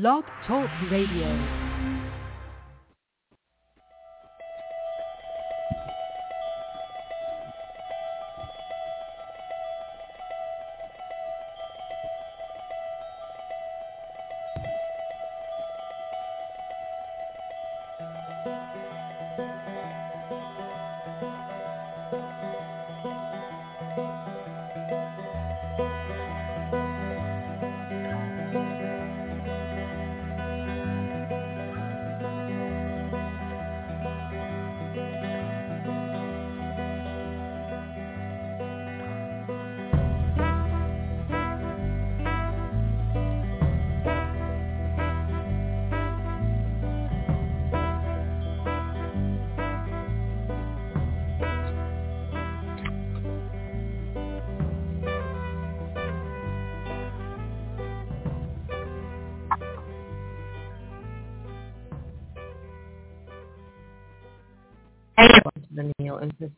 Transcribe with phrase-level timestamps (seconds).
[0.00, 1.63] Blog Talk Radio.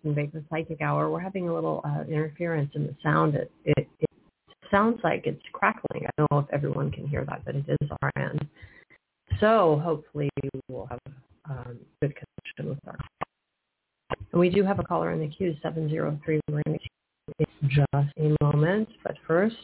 [0.02, 1.10] Neil and Psychic Hour.
[1.10, 3.34] We're having a little uh, interference in the sound.
[3.34, 4.10] It, it, it
[4.70, 6.06] sounds like it's crackling.
[6.06, 8.46] I don't know if everyone can hear that, but it is our end.
[9.40, 10.30] So hopefully
[10.68, 11.00] we'll have
[11.48, 12.96] um, good connection with our
[14.32, 16.40] and we do have a caller in the queue, 703.
[16.48, 18.88] We're going to just a moment.
[19.02, 19.56] But first,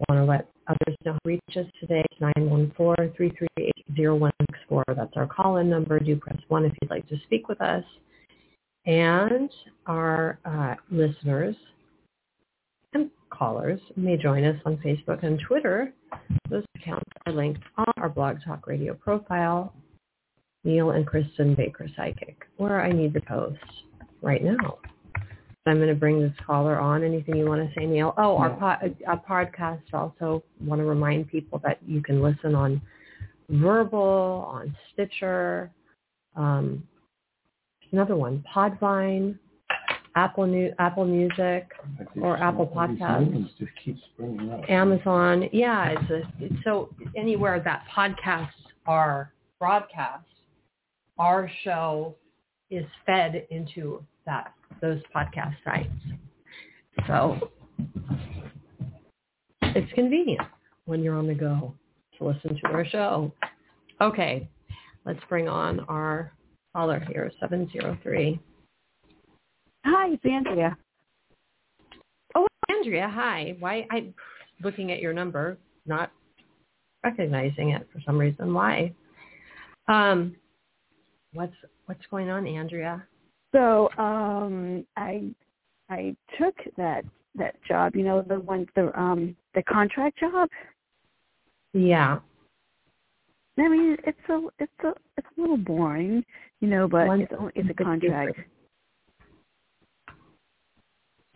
[0.00, 2.04] I want to let others know who reach us today.
[2.10, 2.20] It's
[3.96, 4.82] 914-338-0164.
[4.96, 5.98] That's our call-in number.
[5.98, 7.84] Do press 1 if you'd like to speak with us.
[8.88, 9.50] And
[9.86, 11.54] our uh, listeners
[12.94, 15.92] and callers may join us on Facebook and Twitter.
[16.48, 19.74] Those accounts are linked on our Blog Talk Radio profile,
[20.64, 23.60] Neil and Kristin Baker Psychic, where I need the post
[24.22, 24.78] right now.
[25.66, 27.04] I'm going to bring this caller on.
[27.04, 28.14] Anything you want to say, Neil?
[28.16, 32.80] Oh, our, po- our podcast also want to remind people that you can listen on
[33.50, 35.70] Verbal, on Stitcher,
[36.36, 36.87] um,
[37.92, 39.38] another one, Podbean,
[40.16, 41.70] Apple New Apple Music,
[42.20, 43.48] or Apple Podcasts.
[43.58, 44.68] Just keep springing up.
[44.68, 45.48] Amazon.
[45.52, 48.48] Yeah, it's a, it's so anywhere that podcasts
[48.86, 50.26] are broadcast,
[51.18, 52.14] our show
[52.70, 55.88] is fed into that those podcast sites.
[57.06, 57.50] So
[59.62, 60.46] it's convenient
[60.84, 61.74] when you're on the go
[62.18, 63.32] to listen to our show.
[64.00, 64.48] Okay,
[65.04, 66.32] let's bring on our
[66.74, 68.40] caller here, 703.
[69.84, 70.76] Hi, it's Andrea.
[72.34, 73.56] Oh, Andrea, hi.
[73.58, 74.14] Why I'm
[74.62, 76.10] looking at your number, not
[77.04, 78.52] recognizing it for some reason.
[78.52, 78.92] Why?
[79.88, 80.36] Um,
[81.32, 81.54] what's
[81.86, 83.04] what's going on, Andrea?
[83.52, 85.24] So um, I
[85.88, 87.04] I took that
[87.36, 90.48] that job, you know, the one the um the contract job.
[91.72, 92.18] Yeah.
[93.58, 96.24] I mean, it's a it's a it's a little boring,
[96.60, 98.38] you know, but One- it's only, it's a contract.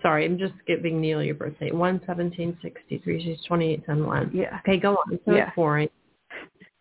[0.01, 1.71] Sorry, I'm just giving Neil your birthday.
[1.71, 3.23] One seventeen sixty three.
[3.23, 4.31] She's twenty eight ten one.
[4.35, 4.59] Yeah.
[4.67, 5.19] Okay, go on.
[5.25, 5.47] So Yeah.
[5.47, 5.89] it's boring.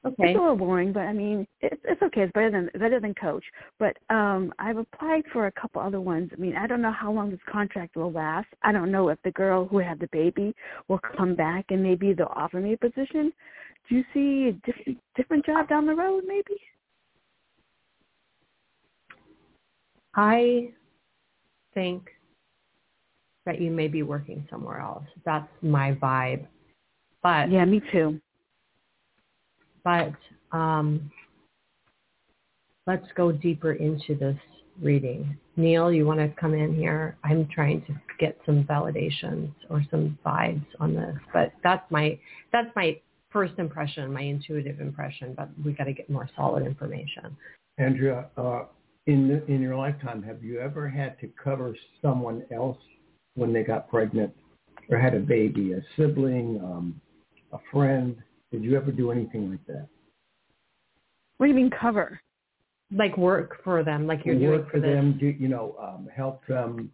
[0.04, 0.32] Okay.
[0.32, 2.22] It's a little boring, but I mean, it's it's okay.
[2.22, 3.44] It's better than better than coach.
[3.78, 6.32] But um I've applied for a couple other ones.
[6.36, 8.48] I mean, I don't know how long this contract will last.
[8.64, 10.56] I don't know if the girl who had the baby
[10.88, 13.32] will come back and maybe they'll offer me a position.
[13.88, 16.60] Do you see a different different job down the road, maybe?
[20.16, 20.72] I
[21.74, 22.10] think
[23.46, 25.06] that you may be working somewhere else.
[25.26, 26.46] That's my vibe.
[27.24, 28.20] But Yeah, me too.
[29.84, 30.14] but
[30.52, 31.12] um,
[32.88, 34.38] let's go deeper into this
[34.82, 35.38] reading.
[35.56, 37.18] Neil, you want to come in here?
[37.24, 42.18] I'm trying to get some validations or some vibes on this, but that's my
[42.52, 43.00] that's my
[43.30, 45.34] first impression, my intuitive impression.
[45.36, 47.36] But we got to get more solid information.
[47.78, 48.64] Andrea, uh,
[49.08, 52.78] in the, in your lifetime, have you ever had to cover someone else
[53.36, 54.34] when they got pregnant
[54.90, 57.02] or had a baby, a sibling, um,
[57.52, 58.18] a friend?
[58.52, 59.88] Did you ever do anything like that?
[61.38, 62.20] What do you mean cover?
[62.94, 66.46] Like work for them, like you're doing Work for them, do, you know, um, help
[66.46, 66.92] them.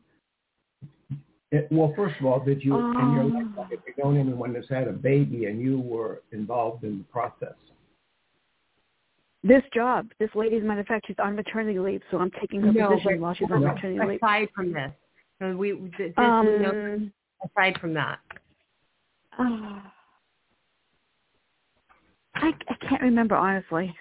[1.51, 3.33] It, well, first of all, did you in your Um.
[3.33, 7.03] lifetime, have you known anyone that's had a baby and you were involved in the
[7.05, 7.55] process?
[9.43, 12.31] This job, this lady, as a matter of fact, she's on maternity leave, so I'm
[12.39, 13.73] taking her No, position but- while she's on no.
[13.73, 14.17] maternity leave.
[14.21, 14.91] aside from this,
[15.39, 17.13] so we this, you know, Um,
[17.43, 18.19] aside from that.
[19.37, 19.81] uh,
[22.35, 23.95] I I can't remember honestly.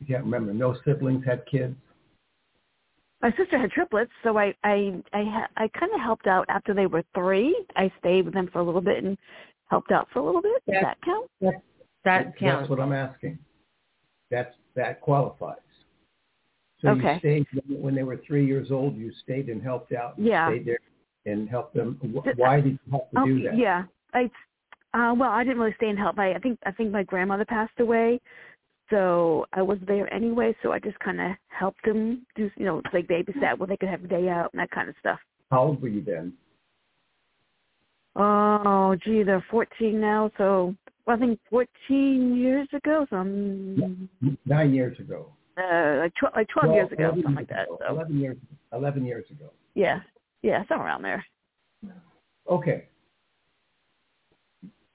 [0.00, 0.52] You can't remember.
[0.52, 1.76] No siblings had kids.
[3.20, 6.86] My sister had triplets, so I I I I kind of helped out after they
[6.86, 7.64] were three.
[7.76, 9.16] I stayed with them for a little bit and
[9.70, 10.62] helped out for a little bit.
[10.66, 10.82] Does Yeah.
[10.82, 11.30] that count?
[12.04, 12.70] That That's counts.
[12.70, 13.38] what I'm asking.
[14.30, 15.56] That's that qualifies.
[16.80, 17.14] So Okay.
[17.14, 18.96] you stayed when they were three years old.
[18.96, 20.18] You stayed and helped out.
[20.18, 20.48] You Yeah.
[20.48, 20.78] Stayed there
[21.26, 21.98] and helped them.
[22.36, 23.56] Why did you have to Oh, do that?
[23.56, 23.84] yeah.
[24.14, 24.30] I
[24.94, 26.18] uh well, I didn't really stay and help.
[26.18, 28.20] I, I think I think my grandmother passed away.
[28.90, 32.80] So I was there anyway, so I just kind of helped them do, you know,
[32.92, 35.18] like babysat where they could have a day out and that kind of stuff.
[35.50, 36.32] How old were you then?
[38.16, 40.74] Oh, gee, they're 14 now, so
[41.08, 44.10] well, I think 14 years ago, so I'm,
[44.44, 45.32] Nine years ago.
[45.56, 47.62] uh, like 12, like 12 years ago, 11 something like that.
[47.62, 47.78] ago.
[47.80, 48.36] So Eleven years.
[48.74, 49.46] Eleven years ago.
[49.74, 50.00] yeah,
[50.42, 51.24] yeah, somewhere around there.
[52.50, 52.88] Okay.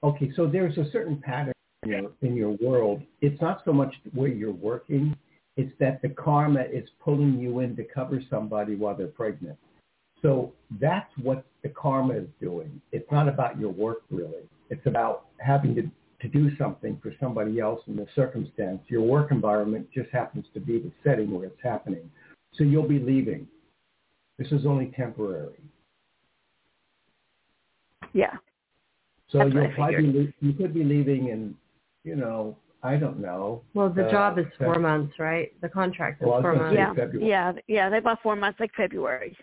[0.04, 1.52] Okay, so there's a certain pattern
[1.82, 3.02] in your, in your world.
[3.20, 5.16] It's not so much where you're working,
[5.56, 9.58] it's that the karma is pulling you in to cover somebody while they're pregnant.
[10.22, 12.80] So that's what the karma is doing.
[12.92, 14.44] It's not about your work really.
[14.70, 15.90] It's about having to,
[16.20, 18.80] to do something for somebody else in the circumstance.
[18.88, 22.10] Your work environment just happens to be the setting where it's happening.
[22.54, 23.46] So you'll be leaving.
[24.38, 25.60] This is only temporary.
[28.12, 28.36] Yeah,
[29.28, 31.56] So you'll probably be, you could be leaving in,
[32.04, 33.62] you know, I don't know.
[33.74, 35.58] Well, the uh, job is four Feb- months, right?
[35.62, 36.74] The contract is Well, four months.
[36.76, 37.28] yeah, February.
[37.28, 37.88] yeah, yeah.
[37.88, 39.36] They about four months, like February.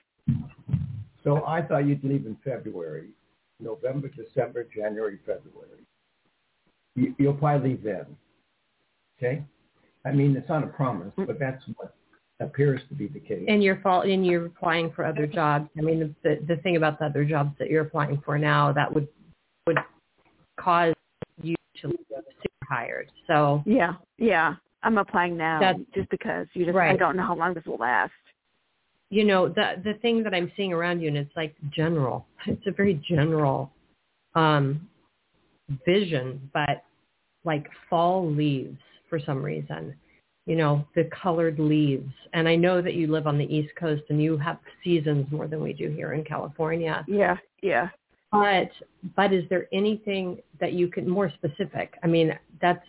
[1.23, 3.09] So I thought you'd leave in February,
[3.59, 5.85] November, December, January, February.
[6.95, 8.05] You, you'll probably leave then.
[9.17, 9.43] Okay?
[10.05, 11.95] I mean, it's not a promise, but that's what
[12.39, 13.45] appears to be the case.
[13.47, 15.69] And you're fall, and you're applying for other jobs.
[15.77, 18.91] I mean, the the thing about the other jobs that you're applying for now that
[18.91, 19.07] would
[19.67, 19.77] would
[20.59, 20.95] cause
[21.43, 23.11] you to leave super hired.
[23.27, 24.55] So Yeah, yeah.
[24.83, 27.77] I'm applying now That's- just because you just I don't know how long this will
[27.77, 28.11] last.
[29.11, 32.25] you know the the thing that I'm seeing around you, and it's like general.
[32.47, 33.71] It's a very general
[34.33, 34.87] um,
[35.85, 36.83] vision, but
[37.43, 38.77] like fall leaves
[39.09, 39.95] for some reason.
[40.47, 44.03] You know the colored leaves, and I know that you live on the East Coast
[44.09, 47.05] and you have seasons more than we do here in California.
[47.07, 47.89] Yeah, yeah.
[48.31, 48.71] But
[49.15, 51.93] but is there anything that you could more specific?
[52.03, 52.83] I mean, that's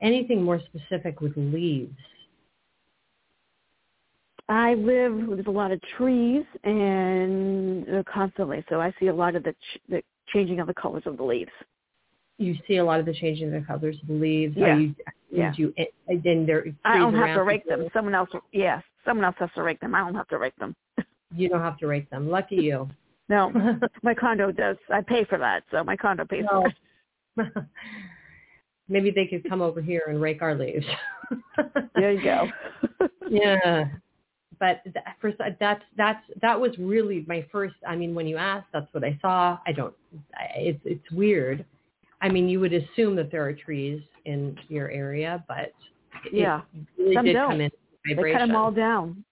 [0.00, 1.96] anything more specific with leaves.
[4.48, 9.36] I live with a lot of trees and uh, constantly, so I see a lot
[9.36, 10.02] of the ch- the
[10.32, 11.50] changing of the colors of the leaves.
[12.42, 14.54] You see a lot of the changing of the colors of the leaves.
[14.56, 14.76] Yeah.
[14.76, 14.94] You,
[15.30, 15.52] Yeah.
[15.56, 15.72] You,
[16.08, 17.88] and then there, I don't have to rake them.
[17.94, 19.94] Someone else, yes, someone else has to rake them.
[19.94, 20.74] I don't have to rake them.
[21.34, 22.28] You don't have to rake them.
[22.28, 22.90] Lucky you.
[23.30, 23.50] No,
[24.02, 24.76] my condo does.
[24.92, 26.66] I pay for that, so my condo pays No.
[27.34, 27.52] for it.
[28.88, 30.84] Maybe they could come over here and rake our leaves.
[31.94, 32.48] There you go.
[33.30, 33.86] yeah
[34.62, 38.68] but that, for that's that's that was really my first i mean when you asked
[38.72, 39.94] that's what i saw i don't
[40.34, 41.64] I, it's it's weird
[42.22, 45.72] i mean you would assume that there are trees in your area but
[46.32, 46.62] Yeah.
[46.98, 47.58] really Some don't.
[48.04, 49.24] They cut them all down.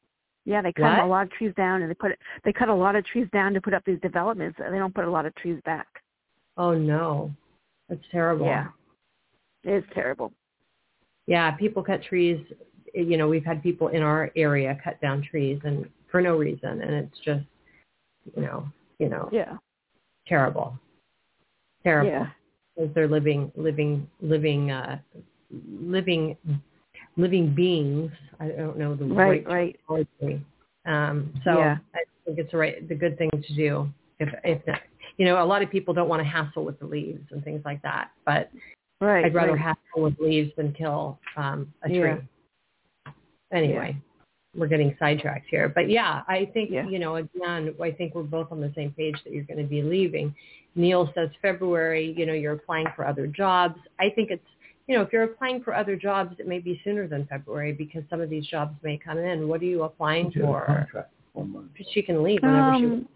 [0.45, 2.13] Yeah, they cut a lot of trees down, and they put
[2.45, 4.59] they cut a lot of trees down to put up these developments.
[4.59, 5.87] and They don't put a lot of trees back.
[6.57, 7.31] oh no
[7.89, 8.67] that's terrible Yeah,
[9.65, 10.33] it's terrible.
[11.27, 12.41] yeah people cut trees
[12.95, 16.81] you know we've had people in our area cut down trees and for no reason
[16.83, 17.45] and it's just
[18.35, 18.67] you know
[18.99, 19.57] you know Yeah,
[20.27, 20.77] terrible
[21.85, 22.27] terrible yeah,
[22.81, 24.99] because they're living living living uh
[25.81, 26.37] living
[27.17, 30.45] living beings i don't know the right, right terminology.
[30.87, 31.79] um so Yeah.
[31.95, 33.89] i think it's the right the good thing to do
[34.19, 34.75] if if the,
[35.19, 37.63] you know a lot of people don't want to hassle with the leaves and things
[37.65, 38.51] like that but
[39.03, 39.25] Right.
[39.25, 39.61] i'd rather right.
[39.61, 43.13] hassle with leaves than kill um a tree Yeah.
[43.53, 43.97] anyway
[44.57, 46.87] we're getting sidetracked here but yeah i think Yeah.
[46.87, 49.65] you know again i think we're both on the same page that you're going to
[49.69, 50.35] be leaving
[50.75, 54.47] neil says february you know you're applying for other jobs i think it's
[54.87, 58.03] you know if you're applying for other jobs it may be sooner than february because
[58.11, 60.93] some of these jobs may come in what are you applying Into the for contract
[61.33, 61.71] for one month.
[61.93, 63.09] she can leave whenever she Um,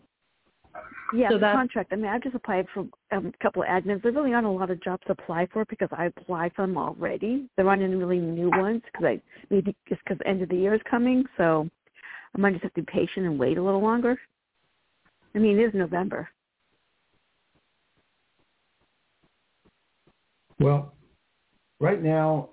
[1.14, 1.92] yeah, So the contract.
[1.92, 4.02] I mean, I've just applied for um, a couple of admins.
[4.02, 6.76] There really aren't a lot of jobs to apply for because I applied for them
[6.76, 7.48] already.
[7.56, 9.20] There aren't any really new ones because I
[9.50, 11.24] maybe just because the end of the year is coming.
[11.36, 11.68] So
[12.34, 14.18] I might just have to be patient and wait a little longer.
[15.34, 16.28] I mean, it is November.
[20.60, 20.94] Well,
[21.80, 22.50] right now,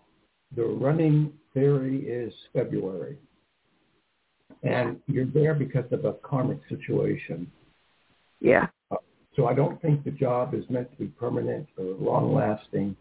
[0.56, 3.18] the running theory is February.
[4.64, 7.52] And you're there because of a karmic situation.
[8.40, 8.68] Yeah.
[8.92, 8.98] Uh,
[9.36, 12.96] so I don't think the job is meant to be permanent or long-lasting.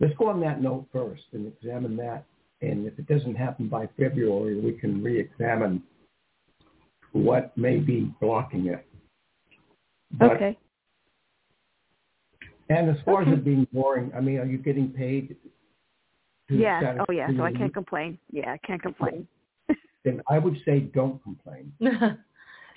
[0.00, 2.24] Let's go on that note first and examine that.
[2.62, 5.82] And if it doesn't happen by February, we can re-examine
[7.12, 8.86] what may be blocking it.
[10.12, 10.58] But okay.
[12.68, 15.36] And as far as it being boring, I mean, are you getting paid?
[16.48, 16.80] to Yeah.
[16.80, 17.28] satisfy Oh, yeah.
[17.36, 18.18] So I can't complain.
[18.30, 19.26] Yeah, I can't complain.
[20.04, 21.72] Then I would say don't complain.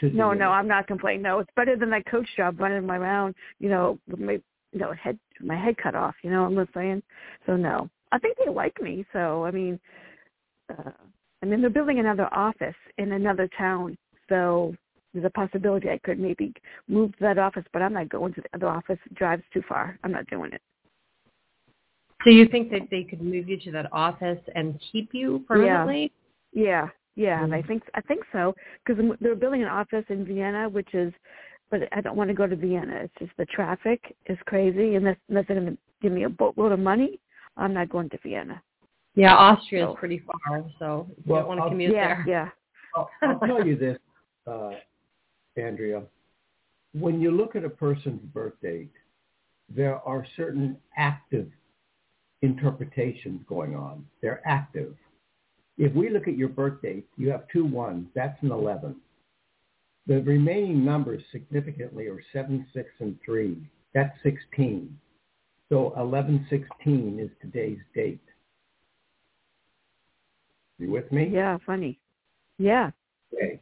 [0.03, 0.49] No, no.
[0.49, 1.21] I'm not complaining.
[1.21, 4.79] No, it's better than that coach job running my around, you know, with my you
[4.79, 7.03] know, head my head cut off, you know what I'm saying?
[7.45, 7.87] So no.
[8.11, 9.79] I think they like me, so I mean
[10.69, 10.91] uh
[11.43, 14.75] I mean they're building another office in another town, so
[15.13, 16.53] there's a possibility I could maybe
[16.87, 18.97] move to that office, but I'm not going to the other office.
[19.05, 19.97] It drives too far.
[20.03, 20.61] I'm not doing it.
[22.23, 26.11] so you think that they could move you to that office and keep you permanently?
[26.53, 27.43] Yeah, yeah, yeah.
[27.43, 27.67] and I Mhm.
[27.67, 28.53] think I think so
[28.85, 31.11] because they're building an office in Vienna, which is,
[31.71, 32.95] but I don't want to go to Vienna.
[33.05, 36.29] It's just the traffic is crazy, and unless, unless they're going to give me a
[36.29, 37.19] boatload of money,
[37.57, 38.61] I'm not going to Vienna.
[39.15, 42.07] Yeah, Austria is So- pretty far, so you Well, don't want to I'll- commute yeah,
[42.23, 42.25] there.
[42.27, 42.49] yeah,
[42.95, 43.97] I'll, I'll tell you this,
[44.45, 44.75] uh,
[45.57, 46.03] Andrea.
[46.93, 48.91] When you look at a person's birth date,
[49.69, 51.49] there are certain active
[52.41, 54.05] interpretations going on.
[54.21, 54.95] They're active.
[55.77, 58.07] If we look at your birth date, you have two ones.
[58.13, 58.95] That's an 11.
[60.07, 63.57] The remaining numbers significantly are 7, 6, and 3.
[63.93, 64.97] That's 16.
[65.69, 68.19] So 1116 is today's date.
[70.79, 71.29] You with me?
[71.31, 71.57] yeah.
[71.65, 71.99] Funny.
[72.57, 72.91] Yeah,
[73.33, 73.59] Okay.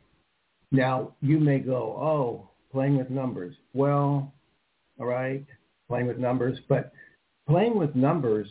[0.71, 3.55] Now, you may go, oh, playing with numbers.
[3.73, 4.31] Well,
[4.99, 5.45] all right,
[5.87, 6.91] playing with numbers, but
[7.47, 8.47] playing with numbers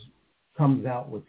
[0.57, 1.23] comes out with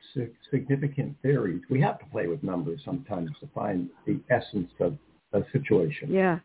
[0.51, 1.63] significant theories.
[1.71, 4.99] We have to play with numbers sometimes to find the essence of
[5.33, 6.13] a situation.
[6.13, 6.41] yeah,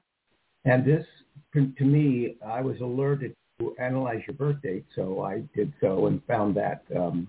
[0.65, 1.05] And this,
[1.53, 6.21] to me, I was alerted to analyze your birth date, so I did so and
[6.25, 7.27] found that um,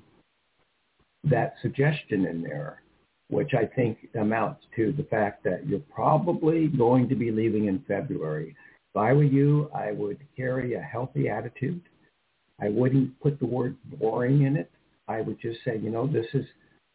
[1.25, 2.83] that suggestion in there,
[3.29, 7.85] which I think amounts to the fact that you're probably going to be leaving in
[7.89, 8.55] February.
[8.95, 11.81] If I were you, I would carry a healthy attitude.
[12.61, 14.71] I wouldn't put the word boring in it.
[15.09, 16.47] I would just say, you know, this is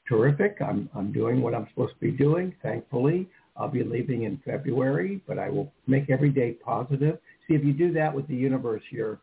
[0.07, 0.57] terrific.
[0.65, 2.55] I'm I'm doing what I'm supposed to be doing.
[2.63, 7.19] Thankfully, I'll be leaving in February, but I will make every day positive.
[7.47, 9.19] See, if you do that with the universe, you're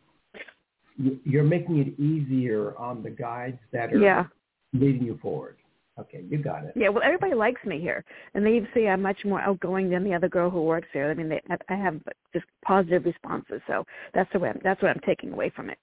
[0.96, 4.26] you- you're making it easier on the guides that are yeah,
[4.72, 5.56] leading you forward.
[5.98, 6.72] Okay, you got it.
[6.76, 6.88] yeah.
[6.88, 10.28] Well, everybody likes me here, and they see I'm much more outgoing than the other
[10.28, 11.10] girl who works here.
[11.10, 12.00] I mean, they, I have
[12.32, 15.78] just positive responses, so that's the way I'm, that's what I'm taking away from it.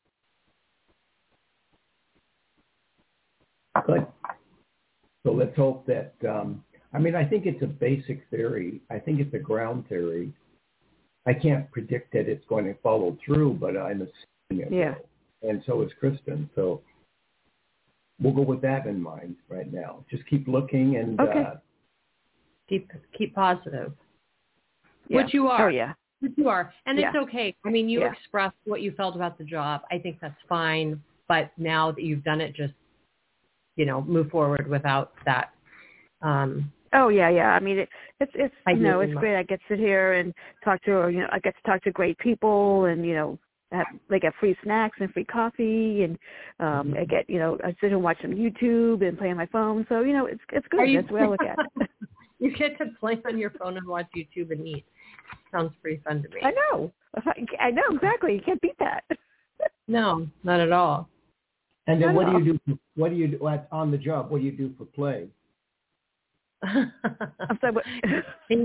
[3.86, 4.08] Good.
[5.26, 6.14] So let's hope that.
[6.28, 8.82] Um, I mean, I think it's a basic theory.
[8.90, 10.32] I think it's a ground theory.
[11.26, 14.96] I can't predict that it's going to follow through, but I'm assuming it Yeah.
[15.42, 15.50] will.
[15.50, 16.48] And so is Kristin.
[16.56, 16.82] So
[18.20, 20.06] we'll go with that in mind right now.
[20.10, 21.40] Just keep looking and Okay.
[21.42, 21.56] uh,
[22.68, 23.94] Keep keep positive.
[25.08, 25.18] Yeah.
[25.24, 25.66] Which you are.
[25.68, 25.94] Oh yeah.
[26.20, 26.74] Which you are.
[26.88, 27.56] And it's okay.
[27.64, 28.12] I mean, you Yeah.
[28.12, 29.82] expressed what you felt about the job.
[29.92, 31.00] I think that's fine.
[31.28, 32.74] But now that you've done it, just,
[33.76, 35.52] you know, move forward without that.
[36.22, 37.50] Um, Oh yeah, yeah.
[37.50, 39.38] I mean, it, it's it's I you know it's great.
[39.38, 41.92] I get to sit here and talk to you know I get to talk to
[41.92, 43.38] great people and you know
[43.72, 46.18] have, they get free snacks and free coffee and
[46.60, 46.98] um Mm-hmm.
[47.00, 49.86] I get you know I sit and watch some YouTube and play on my phone.
[49.90, 50.82] So you know it's it's good.
[50.82, 51.90] Are you- That's the way I look at it.
[52.40, 54.86] you get to play on your phone and watch YouTube and eat.
[55.52, 56.42] Sounds pretty fun to me.
[56.44, 56.92] I know.
[57.60, 58.34] I know exactly.
[58.36, 59.04] You can't beat that.
[59.88, 61.08] No, not at all.
[61.88, 62.80] and then I what do you do?
[62.96, 64.30] What do you do at, on the job?
[64.30, 65.28] What do you do for play?
[66.64, 66.92] I'm
[67.62, 67.84] sorry, but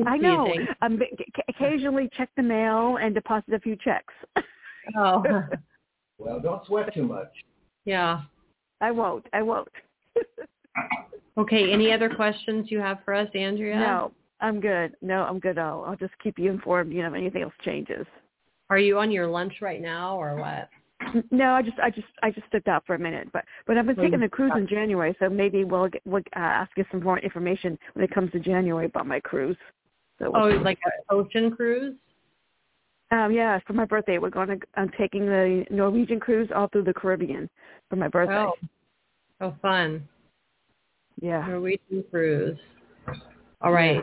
[0.07, 0.47] I know.
[0.55, 1.01] thank- I'm
[1.49, 4.15] occasionally check the mail and deposit a few checks.
[4.97, 5.23] Oh,
[6.19, 7.33] Well, don't sweat too much.
[7.85, 8.23] yeah.
[8.83, 9.27] I won't.
[9.33, 9.69] I won't.
[11.39, 11.73] Okay.
[11.73, 13.77] Any other questions you have for us, Andrea?
[13.79, 14.95] No, I'm good.
[15.01, 15.57] No, I'm good.
[15.59, 16.93] I'll, I'll just keep you informed.
[16.93, 18.05] You know, if anything else changes.
[18.69, 20.69] Are you on your lunch right now or what?
[21.31, 23.29] No, I just, I just, I just stepped out for a minute.
[23.33, 26.21] But, but I've been you taking a cruise in January, so maybe we'll, get, we'll
[26.37, 29.57] uh, ask you some more information when it comes to January about my cruise.
[30.19, 30.65] So Oh, we'll see.
[30.65, 31.95] like an ocean cruise?
[33.11, 34.59] Um, yeah, for my birthday, we're going to.
[34.75, 37.49] I'm taking the Norwegian cruise all through the Caribbean
[37.89, 38.35] for my birthday.
[38.37, 38.55] Oh,
[39.41, 40.09] oh, fun.
[41.21, 42.59] Yeah, Norwegian cruise.
[43.61, 44.03] All right,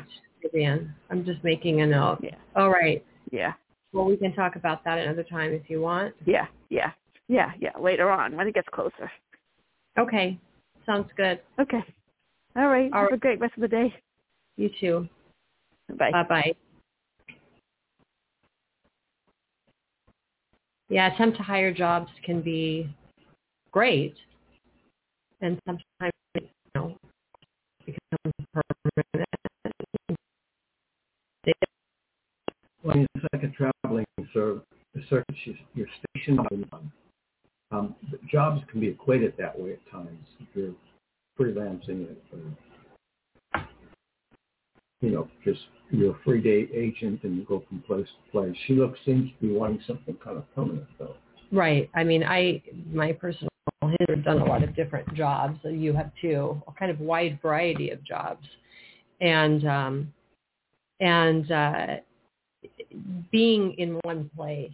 [0.54, 0.94] Dan.
[1.10, 2.20] I'm just making a note.
[2.22, 3.04] yeah, All right.
[3.32, 3.54] yeah,
[3.92, 6.14] Well, we can talk about that another time if you want.
[6.26, 6.92] yeah, yeah,
[7.28, 7.72] yeah, yeah.
[7.80, 9.12] Later on, when it gets closer.
[9.98, 10.38] Okay.
[10.86, 11.42] Sounds good.
[11.60, 11.84] Okay.
[12.56, 12.92] All right.
[12.94, 13.94] All Have a great rest of the day.
[14.56, 15.08] You too.
[15.98, 16.12] Bye.
[16.12, 16.54] Bye-bye.
[20.90, 22.90] Yeah, attempt to hire jobs can be
[23.72, 24.16] great,
[25.42, 26.96] and sometimes you know
[27.86, 29.28] become permanent.
[32.86, 34.64] It's like a traveling service.
[34.96, 35.24] The
[35.76, 36.40] you're stationed
[36.72, 36.92] on.
[37.72, 37.96] Um,
[38.32, 40.26] jobs can be equated that way at times.
[40.40, 40.74] If you're
[41.38, 42.40] freelancing it, or,
[45.02, 45.60] you know, just
[45.92, 48.56] you're a free day agent and you go from place to place.
[48.66, 51.16] She looks seems to be wanting something kind of permanent, though.
[51.52, 51.90] Right.
[51.96, 52.62] I mean, I
[52.92, 53.50] my personal
[53.82, 55.60] history have done a lot of different jobs.
[55.64, 58.46] You have too, a kind of wide variety of jobs,
[59.22, 60.14] and um,
[61.00, 61.88] and uh,
[63.32, 64.72] being in one place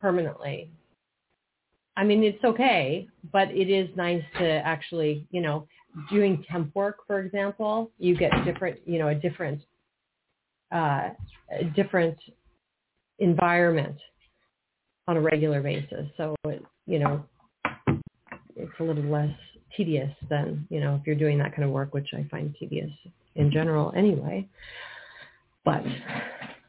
[0.00, 0.70] permanently.
[1.96, 5.68] I mean, it's okay, but it is nice to actually, you know,
[6.10, 9.60] doing temp work, for example, you get different, you know, a different,
[10.72, 11.10] uh,
[11.52, 12.16] a different
[13.18, 13.96] environment
[15.06, 16.06] on a regular basis.
[16.16, 17.24] So, it, you know,
[18.56, 19.30] it's a little less
[19.76, 22.90] tedious than, you know, if you're doing that kind of work, which I find tedious
[23.36, 24.48] in general anyway.
[25.64, 25.82] But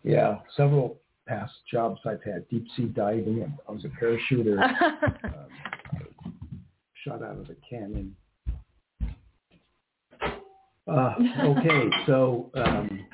[0.03, 4.61] yeah, several past jobs I've had, deep sea diving, I was a parachuter,
[5.23, 6.33] um,
[7.03, 8.15] shot out of a canyon.
[10.87, 13.05] Uh, okay, so um,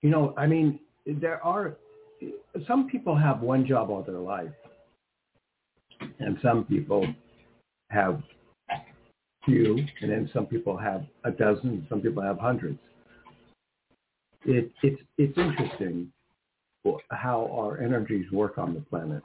[0.00, 1.76] you know, I mean, there are
[2.66, 4.50] some people have one job all their life,
[6.18, 7.06] and some people
[7.90, 8.20] have
[9.44, 12.78] few, and then some people have a dozen, some people have hundreds.
[14.44, 16.12] It, it's it's interesting
[17.10, 19.22] how our energies work on the planet.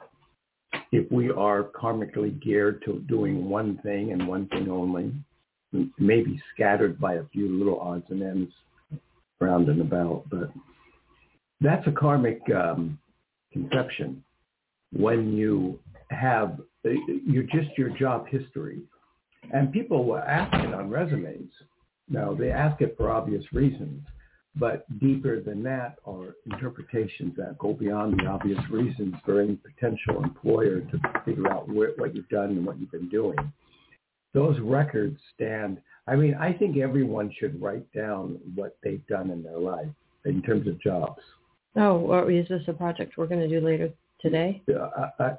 [0.92, 5.12] If we are karmically geared to doing one thing and one thing only,
[5.98, 8.52] maybe scattered by a few little odds and ends
[9.40, 10.50] round and about, but
[11.60, 12.98] that's a karmic um,
[13.52, 14.22] conception
[14.92, 15.78] when you
[16.10, 16.58] have
[17.26, 18.80] you're just your job history.
[19.52, 21.50] And people will ask it on resumes.
[22.08, 24.02] Now, they ask it for obvious reasons.
[24.56, 30.22] But deeper than that are interpretations that go beyond the obvious reasons for any potential
[30.22, 33.36] employer to figure out where, what you've done and what you've been doing.
[34.38, 35.78] Those records stand.
[36.06, 39.88] I mean, I think everyone should write down what they've done in their life
[40.26, 41.20] in terms of jobs.
[41.74, 44.62] Oh, or is this a project we're going to do later today?
[44.72, 45.32] Uh, I,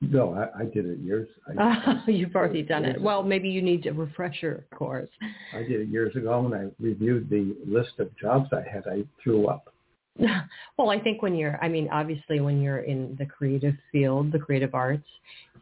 [0.00, 1.28] no, I, I did it years.
[1.46, 2.98] I, oh, you've already done it.
[2.98, 5.10] Well, maybe you need a refresher course.
[5.54, 8.86] I did it years ago when I reviewed the list of jobs I had.
[8.86, 9.74] I threw up.
[10.78, 14.38] well, I think when you're, I mean, obviously when you're in the creative field, the
[14.38, 15.06] creative arts,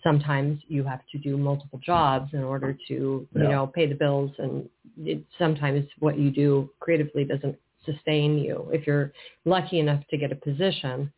[0.02, 2.94] sometimes you have to do multiple jobs in order to,
[3.34, 4.30] you know, pay the bills.
[4.38, 8.68] And it, sometimes what you do creatively doesn't sustain you.
[8.72, 9.12] If you're
[9.44, 11.12] lucky enough to get a position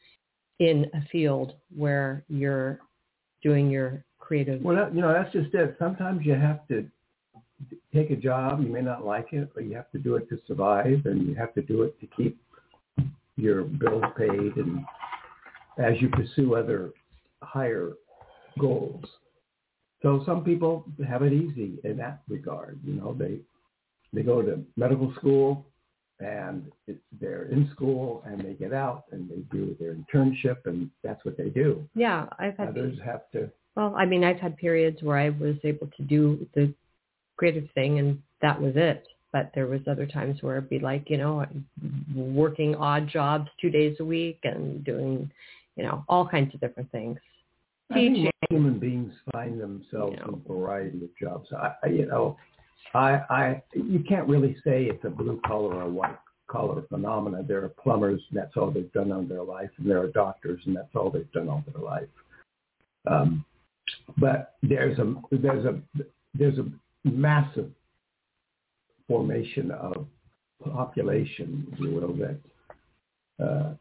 [0.58, 2.80] in a field where you're
[3.42, 4.62] doing your creative.
[4.62, 5.76] Well, you know, that's just it.
[5.78, 6.86] Sometimes you have to
[7.94, 8.62] take a job.
[8.62, 11.34] You may not like it, but you have to do it to survive, and you
[11.34, 12.40] have to do it to keep
[13.36, 14.84] your bills paid, and
[15.78, 16.92] as you pursue other
[17.42, 17.92] higher
[18.58, 19.04] goals.
[20.02, 22.80] So some people have it easy in that regard.
[22.84, 23.38] You know, they
[24.12, 25.64] they go to medical school,
[26.22, 30.90] and it's, they're in school and they get out and they do their internship and
[31.02, 31.86] that's what they do.
[31.94, 33.50] Yeah, I've had others have to.
[33.76, 36.72] Well, I mean, I've had periods where I was able to do the
[37.36, 39.06] creative thing and that was it.
[39.32, 41.46] But there was other times where it'd be like, you know,
[42.14, 45.30] working odd jobs two days a week and doing,
[45.74, 47.18] you know, all kinds of different things.
[47.92, 51.48] I think human beings find themselves you know, in a variety of jobs.
[51.52, 52.36] I, you know,
[52.94, 57.42] I, I, you can't really say it's a blue collar or a white collar phenomena.
[57.46, 60.60] There are plumbers, and that's all they've done all their life, and there are doctors,
[60.66, 62.08] and that's all they've done all their life.
[63.06, 63.44] Um,
[64.18, 65.80] but there's a there's a
[66.34, 66.66] there's a
[67.04, 67.70] massive
[69.08, 70.06] formation of
[70.72, 73.74] population, if you will, that uh,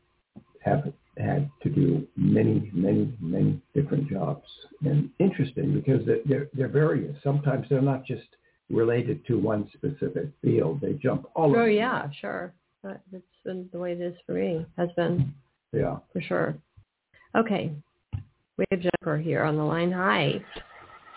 [0.62, 4.48] have had to do many, many, many different jobs.
[4.84, 7.16] And interesting because they're, they're various.
[7.24, 8.28] Sometimes they're not just
[8.70, 10.82] related to one specific field.
[10.82, 11.62] They jump all over.
[11.62, 12.54] Oh yeah, sure.
[12.84, 14.66] That's been the way it is for me.
[14.78, 15.34] Has been.
[15.72, 15.98] Yeah.
[16.12, 16.56] For sure.
[17.36, 17.72] Okay.
[18.58, 19.92] We have Jennifer here on the line.
[19.92, 20.44] Hi.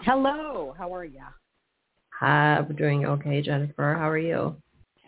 [0.00, 0.74] Hello.
[0.76, 1.22] How are you?
[2.20, 3.96] Hi, we're doing okay, Jennifer.
[3.98, 4.56] How are you?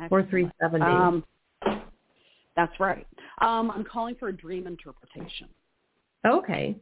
[0.09, 0.85] Four three seventy.
[0.85, 1.25] Um,
[2.57, 3.07] that's right.
[3.41, 5.49] Um, I'm calling for a dream interpretation.
[6.27, 6.77] Okay.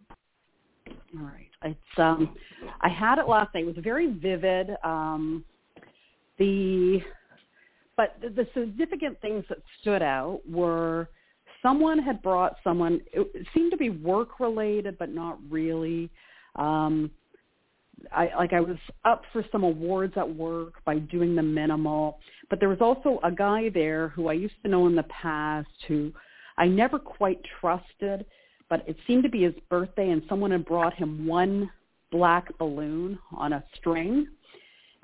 [0.89, 1.49] All right.
[1.65, 2.35] It's um,
[2.81, 3.65] I had it last night.
[3.65, 4.71] It was very vivid.
[4.85, 5.45] Um,
[6.39, 7.01] the
[7.97, 11.09] but the the significant things that stood out were
[11.63, 16.11] someone had brought someone it seemed to be work related but not really
[16.57, 17.11] um
[18.13, 22.19] I like I was up for some awards at work by doing the minimal,
[22.51, 25.69] but there was also a guy there who I used to know in the past
[25.89, 26.13] who
[26.57, 28.27] I never quite trusted,
[28.69, 31.71] but it seemed to be his birthday and someone had brought him one
[32.11, 34.29] black balloon on a string.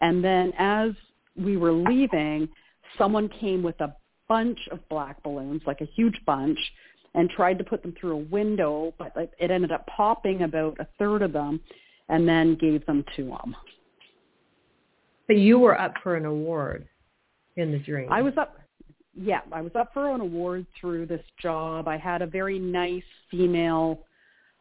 [0.01, 0.93] And then as
[1.37, 2.49] we were leaving,
[2.97, 3.95] someone came with a
[4.29, 6.59] bunch of black balloons, like a huge bunch,
[7.15, 10.87] and tried to put them through a window, but it ended up popping about a
[10.99, 11.61] third of them
[12.11, 13.57] and then gave them to him.
[15.27, 16.87] But you were up for an award
[17.57, 18.13] in the dream.
[18.13, 18.57] I was up
[19.15, 21.89] yeah, I was up for an award through this job.
[21.89, 24.05] I had a very nice female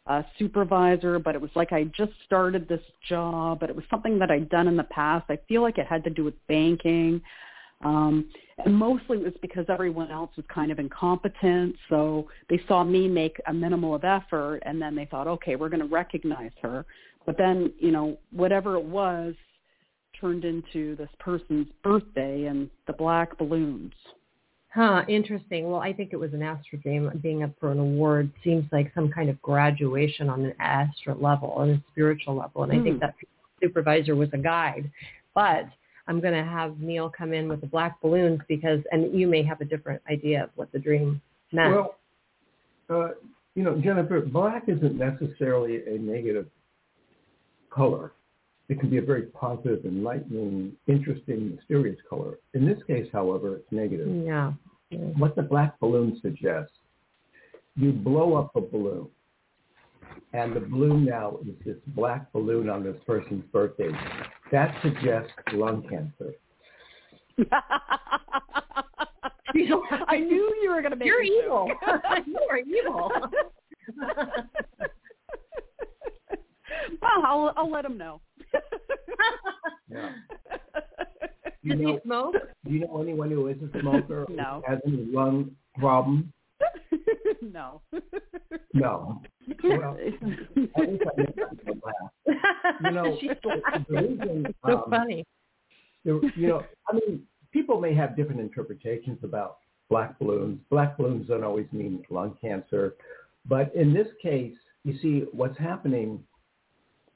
[0.07, 4.17] uh, supervisor, but it was like I just started this job, but it was something
[4.19, 5.25] that I'd done in the past.
[5.29, 7.21] I feel like it had to do with banking.
[7.81, 8.29] Um,
[8.65, 11.75] and mostly it was because everyone else was kind of incompetent.
[11.87, 15.69] So they saw me make a minimal of effort and then they thought, okay, we're
[15.69, 16.85] going to recognize her.
[17.29, 19.35] But then, you know, whatever it was
[20.19, 23.93] turned into this person's birthday and the black balloons.
[24.73, 25.69] Huh, interesting.
[25.69, 27.07] Well, I think it was an astro dream.
[27.21, 31.51] Being up for an award seems like some kind of graduation on an astral level,
[31.51, 32.63] on a spiritual level.
[32.63, 32.79] And mm.
[32.79, 33.01] I think hmm.
[33.01, 33.13] that
[33.61, 34.89] supervisor was a guide.
[35.35, 35.65] But
[36.07, 39.43] I'm going to have Neil come in with the black balloons because, and you may
[39.43, 41.75] have a different idea of what the dream meant.
[41.75, 41.95] Well,
[42.89, 43.09] uh,
[43.53, 46.47] you know, Jennifer, black isn't necessarily a negative
[47.69, 48.13] color.
[48.69, 52.37] It can be a very positive, enlightening, interesting, mysterious color.
[52.53, 54.07] In this case, however, it's negative.
[54.25, 54.53] Yeah.
[55.17, 56.73] What the black balloon suggests,
[57.75, 59.07] you blow up a balloon,
[60.33, 63.89] and the balloon now is this black balloon on this person's birthday.
[64.51, 66.33] That suggests lung cancer.
[70.07, 71.69] I knew you were going to make You're evil.
[72.25, 73.11] you are evil.
[77.01, 78.21] well, I'll, I'll let him know.
[79.91, 80.11] yeah.
[81.63, 82.35] Do Does know, he smoke?
[82.65, 84.63] Do you know anyone who is a smoker no.
[84.67, 86.31] has any lung problem?
[87.41, 87.81] no.
[88.73, 89.21] No.
[89.63, 91.37] Well, at least I make
[91.83, 92.35] laugh.
[92.83, 95.25] You know, the, the reason, so um, funny.
[96.05, 99.57] The, you know, I mean, people may have different interpretations about
[99.89, 100.59] black balloons.
[100.69, 102.95] Black balloons don't always mean lung cancer.
[103.45, 106.23] But in this case, you see what's happening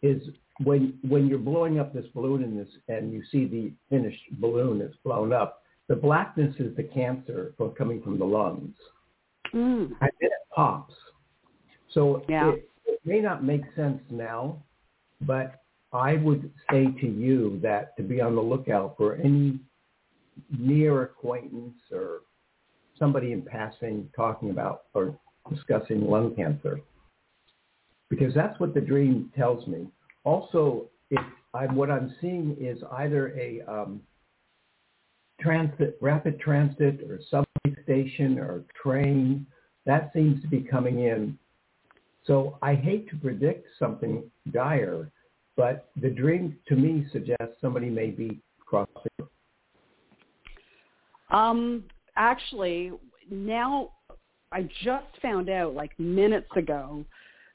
[0.04, 0.22] is
[0.62, 4.78] when when you're blowing up this balloon in this and you see the finished balloon
[4.78, 8.76] that's blown up, the blackness is the cancer coming from the lungs.
[9.54, 9.86] Mm.
[10.02, 10.94] And then it pops.
[11.94, 12.52] So yeah.
[12.52, 14.64] it, it may not make sense now,
[15.22, 15.62] but
[15.92, 19.60] I would say to you that to be on the lookout for any
[20.58, 22.22] near acquaintance or
[22.98, 25.18] somebody in passing talking about or
[25.50, 26.80] discussing lung cancer
[28.16, 29.88] because that's what the dream tells me.
[30.24, 31.20] Also, if
[31.56, 34.02] I'm, what I'm seeing is either a um,
[35.42, 39.48] transit, rapid transit or subway station or train,
[39.88, 41.40] that seems to be coming in.
[42.26, 45.10] So I hate to predict something dire,
[45.58, 49.28] but the dream to me suggests somebody may be crossing.
[51.32, 52.92] Um, actually,
[53.32, 53.90] now
[54.52, 57.04] I just found out like minutes ago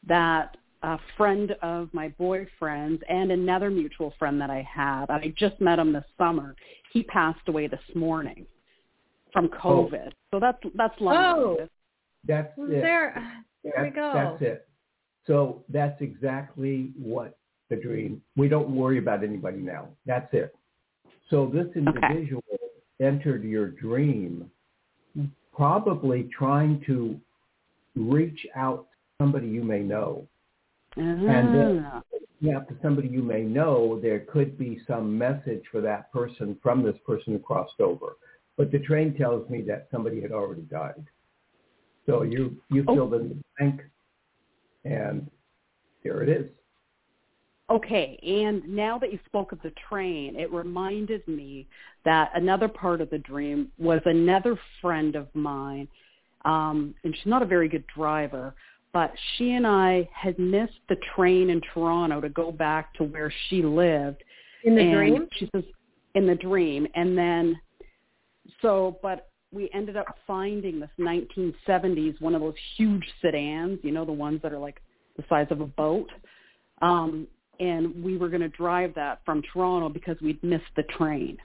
[0.07, 5.61] that a friend of my boyfriend's and another mutual friend that I have, I just
[5.61, 6.55] met him this summer.
[6.93, 8.47] He passed away this morning
[9.33, 9.89] from oh.
[9.91, 10.09] COVID.
[10.09, 10.35] Oh.
[10.35, 11.17] So that's that's long.
[11.17, 11.69] Oh,
[12.27, 12.71] that's it.
[12.83, 14.13] There, there that's, we go.
[14.15, 14.69] That's it.
[15.27, 17.37] So that's exactly what
[17.71, 18.23] the dream.
[18.37, 19.89] We don't worry about anybody now.
[20.07, 20.55] That's it.
[21.31, 23.07] So this individual okay.
[23.07, 24.51] entered your dream,
[25.55, 27.21] probably trying to
[27.95, 28.88] reach out to
[29.19, 30.27] somebody you may know
[30.99, 31.27] uh-huh.
[31.27, 31.87] And then
[32.41, 36.83] yeah, to somebody you may know, there could be some message for that person from
[36.83, 38.17] this person who crossed over.
[38.57, 41.05] But the train tells me that somebody had already died.
[42.07, 42.95] So you you oh.
[42.95, 43.81] filled in the blank,
[44.85, 45.31] and
[46.03, 46.47] here it is.
[47.71, 51.69] Okay, and now that you spoke of the train, it reminded me
[52.07, 55.87] that another part of the dream was another friend of mine,
[56.47, 58.55] um, and she's not a very good driver,
[58.93, 63.33] but she and I had missed the train in Toronto to go back to where
[63.49, 64.23] she lived.
[64.65, 65.29] In the and dream?
[65.39, 65.65] She says
[66.15, 67.57] in the dream, and then
[68.63, 74.05] so, but we ended up finding this 1970s one of those huge sedans, you know,
[74.05, 74.81] the ones that are like
[75.17, 76.09] the size of a boat.
[76.83, 77.27] Um,
[77.61, 81.37] and we were going to drive that from Toronto because we'd missed the train.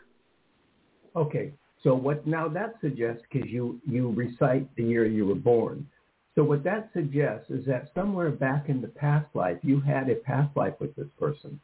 [1.15, 5.87] Okay, so what now that suggests because you you recite the year you were born.
[6.35, 10.15] So what that suggests is that somewhere back in the past life, you had a
[10.15, 11.59] past life with this person.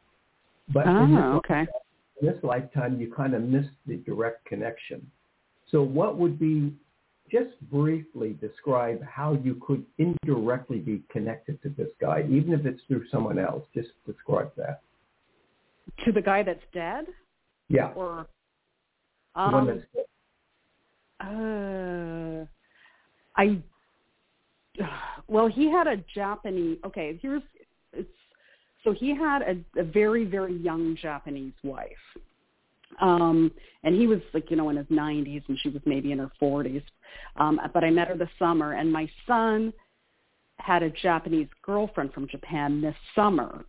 [0.72, 1.66] But oh, in, this, okay.
[2.20, 5.10] in this lifetime, you kind of missed the direct connection.
[5.70, 6.72] So what would be
[7.30, 12.80] just briefly describe how you could indirectly be connected to this guy, even if it's
[12.88, 13.64] through someone else.
[13.74, 14.82] Just describe that.
[16.04, 17.06] To the guy that's dead?
[17.68, 17.92] Yeah.
[17.94, 18.26] Or
[19.34, 20.06] the one um, that's
[21.20, 22.46] uh,
[23.36, 23.58] I
[25.28, 26.78] well, he had a Japanese.
[26.84, 27.42] Okay, here's
[27.92, 28.08] it's
[28.84, 31.90] so he had a, a very very young Japanese wife,
[33.00, 33.50] um,
[33.84, 36.30] and he was like you know in his 90s and she was maybe in her
[36.40, 36.82] 40s.
[37.36, 39.72] Um, but I met her this summer, and my son
[40.58, 43.64] had a Japanese girlfriend from Japan this summer.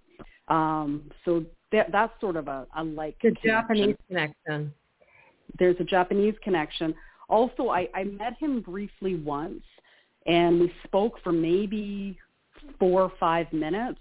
[0.48, 4.74] Um, so that, that's sort of a, a like The connection Japanese connection.
[5.58, 6.94] there's a Japanese connection.
[7.30, 9.64] Also, I, I met him briefly once,
[10.26, 12.18] and we spoke for maybe
[12.80, 14.00] four or five minutes,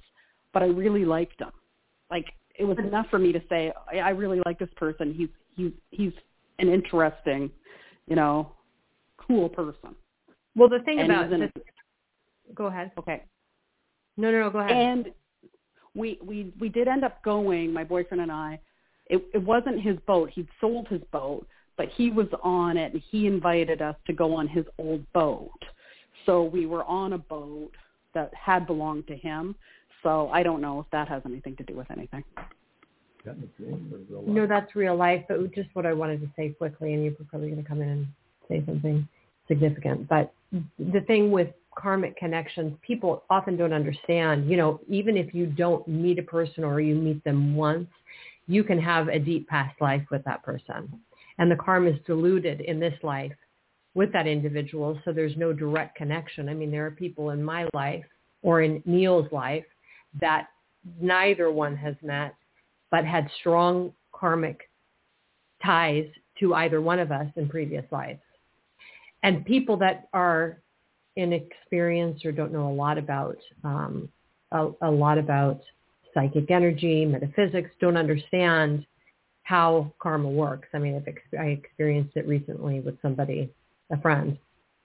[0.53, 1.51] but I really liked him.
[2.11, 2.27] Like
[2.59, 5.15] it was enough for me to say I, I really like this person.
[5.15, 6.13] He's he's he's
[6.59, 7.51] an interesting,
[8.07, 8.53] you know,
[9.17, 9.95] cool person.
[10.57, 11.51] Well, the thing And about this,
[12.55, 12.91] go ahead.
[12.99, 13.23] Okay,
[14.17, 14.73] No, no, no, go ahead.
[14.73, 15.07] and
[15.95, 17.73] we we we did end up going.
[17.73, 18.61] My boyfriend and I.
[19.07, 20.31] It, it wasn't his boat.
[20.31, 21.45] He'd sold his boat,
[21.77, 25.51] but he was on it, and he invited us to go on his old boat.
[26.27, 27.73] So we were on a boat
[28.15, 29.55] that had belonged to him.
[30.03, 32.25] So I don't know if that has anything to do with anything.
[33.25, 36.21] That in the dream or real No, that's real life, but just what I wanted
[36.21, 38.07] to say quickly, and you're probably going to come in and
[38.49, 39.07] say something
[39.47, 40.09] significant.
[40.09, 40.33] But
[40.79, 45.87] the thing with karmic connections, people often don't understand, you know, even if you don't
[45.87, 47.89] meet a person or you meet them once,
[48.47, 51.01] you can have a deep past life with that person.
[51.39, 53.33] And the karma is diluted in this life
[53.95, 56.49] with that individual, so there's no direct connection.
[56.49, 58.05] I mean, there are people in my life
[58.43, 59.65] or in Neil's life
[60.21, 60.49] that
[61.01, 62.35] neither one has met
[62.91, 64.69] but had strong karmic
[65.63, 66.07] ties
[66.39, 68.21] to either one of us in previous lives.
[69.23, 70.61] And people that are
[71.17, 74.09] inexperienced or don't know a lot about um,
[74.53, 75.61] a, a lot about
[76.15, 78.87] psychic energy, metaphysics, don't understand
[79.43, 80.69] how karma works.
[80.75, 83.51] I mean, I've ex- I experienced it recently with somebody,
[83.91, 84.39] a friend,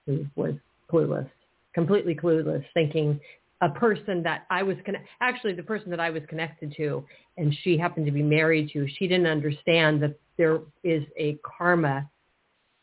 [0.06, 0.54] who was
[0.90, 1.28] clueless,
[1.74, 3.20] completely clueless, thinking
[3.62, 7.04] a person that I was conne- actually the person that I was connected to,
[7.38, 8.86] and she happened to be married to.
[8.98, 12.08] She didn't understand that there is a karma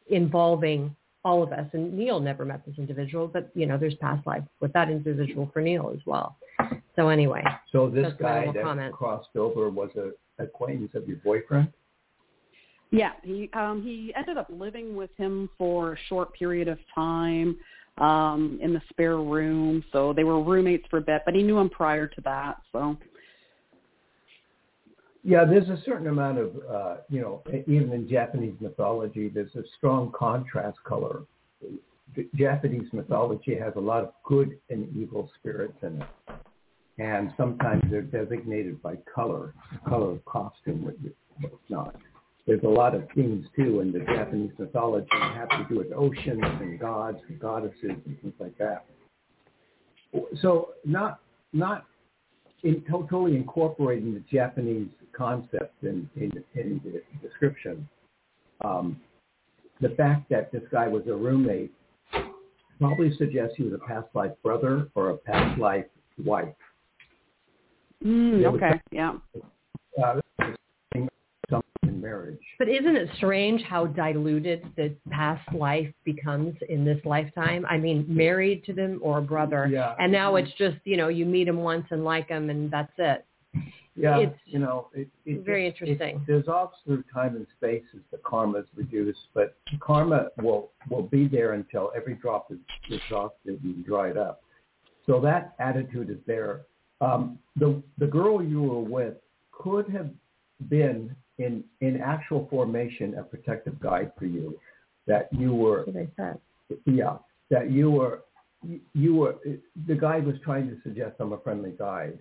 [0.07, 1.67] involving all of us.
[1.73, 5.49] And Neil never met this individual, but you know, there's past life with that individual
[5.53, 6.37] for Neil as well.
[6.95, 8.93] So anyway, So this guy that comment.
[8.93, 10.11] crossed over was a
[10.43, 11.71] acquaintance of your boyfriend?
[12.93, 17.57] Yeah, he um he ended up living with him for a short period of time
[17.97, 19.83] um in the spare room.
[19.91, 22.57] So they were roommates for a bit, but he knew him prior to that.
[22.71, 22.95] So
[25.23, 29.63] Yeah, there's a certain amount of, uh, you know, even in Japanese mythology, there's a
[29.77, 31.23] strong contrast color.
[32.35, 36.07] Japanese mythology has a lot of good and evil spirits in it.
[36.99, 39.55] And sometimes they're designated by color,
[39.89, 40.95] color of costume, what
[41.69, 41.95] not.
[42.45, 45.93] There's a lot of themes, too, in the Japanese mythology that have to do with
[45.93, 48.85] oceans and gods and goddesses and things like that.
[50.41, 51.21] So not,
[51.53, 51.85] not
[52.63, 57.87] in totally incorporating the Japanese concept in, in, in the description,
[58.63, 58.99] um,
[59.81, 61.71] the fact that this guy was a roommate
[62.79, 65.85] probably suggests he was a past life brother or a past life
[66.23, 66.53] wife.
[68.03, 69.13] mm, okay, yeah.
[70.03, 70.19] Uh,
[72.03, 72.39] marriage.
[72.59, 77.65] but isn't it strange how diluted the past life becomes in this lifetime?
[77.69, 79.95] I mean, married to them or a brother, Yeah.
[79.99, 82.93] and now it's just you know you meet them once and like them and that's
[82.97, 83.25] it.
[83.95, 86.13] Yeah, It's you know, it, it very it- interesting.
[86.27, 91.03] It dissolves through time and space as the karma is reduced, but karma will will
[91.17, 92.57] be there until every drop is
[92.89, 94.41] exhausted and dried up.
[95.05, 96.61] So that attitude is there.
[97.01, 99.15] Um, the the girl you were with
[99.51, 100.09] could have
[100.69, 104.59] been in in actual formation a protective guide for you.
[105.07, 106.79] That you were That's what I said.
[106.85, 107.17] yeah,
[107.49, 108.23] that you were,
[108.93, 109.35] you were,
[109.85, 112.19] the guide was trying to suggest I'm a friendly guide.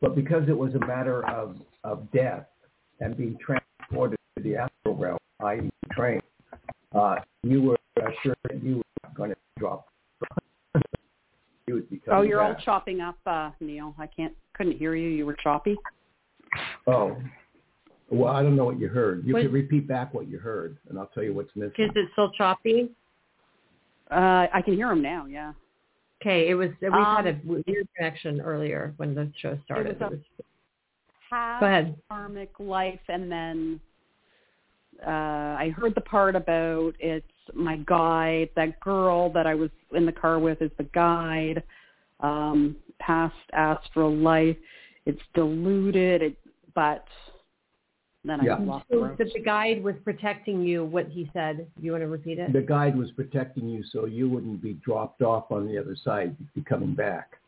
[0.00, 2.46] But because it was a matter of, of death
[3.00, 5.70] and being transported to the astral realm, i.e.
[5.92, 6.20] train,
[6.94, 9.88] uh, you were assured that you were going to drop.
[11.66, 13.94] you would be Oh, you're all chopping up, uh, Neil.
[13.98, 15.08] I can't couldn't hear you.
[15.08, 15.76] You were choppy.
[16.86, 17.16] Oh.
[18.10, 19.24] Well, I don't know what you heard.
[19.24, 21.84] You What- could repeat back what you heard, and I'll tell you what's missing.
[21.84, 22.90] Is it still choppy?
[24.10, 25.26] Uh, I can hear him now.
[25.26, 25.54] Yeah.
[26.20, 29.98] Okay, it was we had a Um, weird connection earlier when the show started.
[29.98, 30.18] was a- It
[31.30, 31.96] was- go ahead.
[32.08, 33.80] karmic life, and then
[35.04, 38.48] uh, I heard the part about it's my guide.
[38.54, 41.62] That girl that I was in the car with is the guide.
[42.20, 44.56] Um, past astral life.
[45.04, 46.36] It's diluted, it,
[46.74, 47.06] but
[48.24, 48.56] then I Yeah.
[48.56, 49.18] lost So the road.
[49.18, 51.58] that the guide was protecting you, what he said.
[51.76, 52.52] Do you want to repeat it?
[52.52, 56.34] The guide was protecting you so you wouldn't be dropped off on the other side,
[56.38, 57.38] you'd be coming back.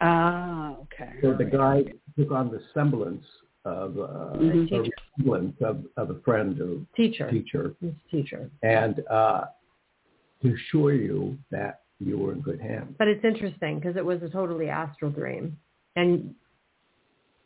[0.00, 1.12] Ah, okay.
[1.20, 1.84] So all the right.
[1.86, 3.24] guide took on the semblance
[3.64, 4.72] of uh, Mhm.
[4.88, 7.30] a semblance of, of a friend or Teacher.
[7.30, 8.50] teacher, His teacher.
[8.62, 9.44] and uh,
[10.42, 12.96] to assure you that you were in good hands.
[12.98, 15.56] But it's interesting because it was a totally astral dream
[15.94, 16.34] and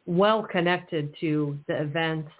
[0.06, 2.30] well connected to the events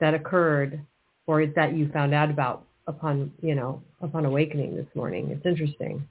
[0.00, 0.80] that occurred
[1.26, 5.30] or is that you found out about upon, you know, upon awakening this morning.
[5.30, 6.06] It's interesting.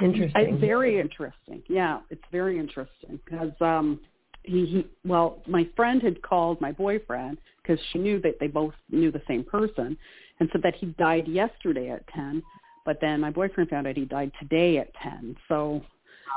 [0.00, 0.54] Interesting.
[0.54, 1.62] It's very interesting.
[1.68, 4.00] Yeah, it's very interesting because um,
[4.42, 8.74] he, he, well, my friend had called my boyfriend because she knew that they both
[8.90, 9.96] knew the same person,
[10.40, 12.42] and said that he died yesterday at ten.
[12.84, 15.36] But then my boyfriend found out he died today at ten.
[15.46, 15.82] So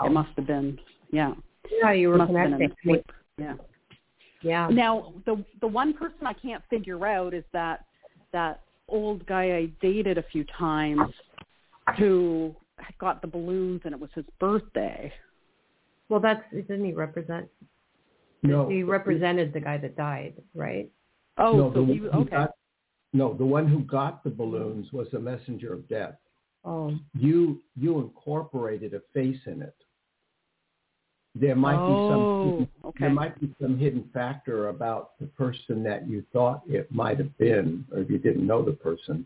[0.04, 0.78] it must have been,
[1.12, 1.34] yeah,
[1.82, 2.96] yeah, you were must have been connecting.
[2.96, 3.42] a.
[3.42, 3.54] Yeah.
[4.42, 4.68] Yeah.
[4.72, 7.86] Now the the one person I can't figure out is that
[8.32, 11.02] that old guy I dated a few times
[11.98, 12.56] who
[13.00, 15.12] got the balloons and it was his birthday.
[16.10, 17.48] Well, that's didn't he represent?
[18.44, 20.88] No, He represented the guy that died, right?
[21.40, 22.30] Oh, no, so the he one who okay.
[22.36, 22.52] got-
[23.14, 26.16] no, the one who got the balloons was the messenger of death.
[26.66, 29.76] Oh, You you incorporated a face in it.
[31.38, 32.98] There might be some oh, okay.
[33.02, 37.38] there might be some hidden factor about the person that you thought it might have
[37.38, 39.26] been, or if you didn't know the person.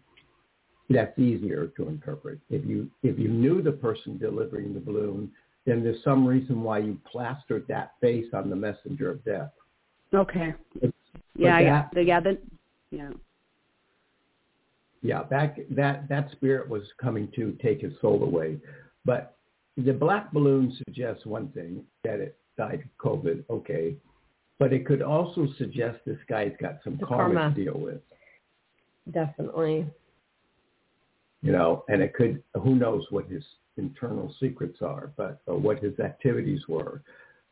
[0.89, 2.39] That's easier to interpret.
[2.49, 5.31] If you if you knew the person delivering the balloon,
[5.67, 9.51] then there's some reason why you plastered that face on the messenger of death.
[10.13, 10.55] Okay.
[10.81, 10.91] But-
[11.35, 12.37] Yeah, but yeah, that- the, yeah, then,
[12.89, 13.09] yeah.
[15.03, 18.59] yeah, that that that spirit was coming to take his soul away.
[19.05, 19.35] But
[19.77, 23.95] the black balloon suggests one thing that it died of COVID, okay,
[24.59, 27.55] but it could also suggest this guy's got some karma, karma.
[27.55, 28.01] to deal with,
[29.11, 29.85] definitely.
[31.41, 33.43] you know, and it could who knows what his
[33.77, 37.01] internal secrets are, but or what his activities were.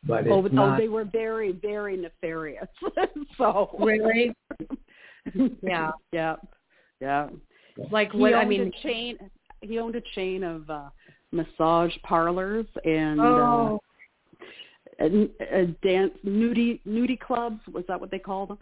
[0.04, 0.78] But Oh, but- oh, not.
[0.78, 2.68] they were very, very nefarious.
[3.38, 4.34] so Really?
[5.62, 5.92] Yeah.
[6.14, 6.36] yeah,
[7.02, 7.28] yeah.
[7.92, 9.18] Like He what I mean, a chain.
[9.62, 10.90] He owned a chain of uh,
[11.32, 13.82] massage parlors and uh, oh,
[15.00, 15.06] a,
[15.52, 17.60] a dance nudie nudie clubs.
[17.72, 18.58] Was that what they called them?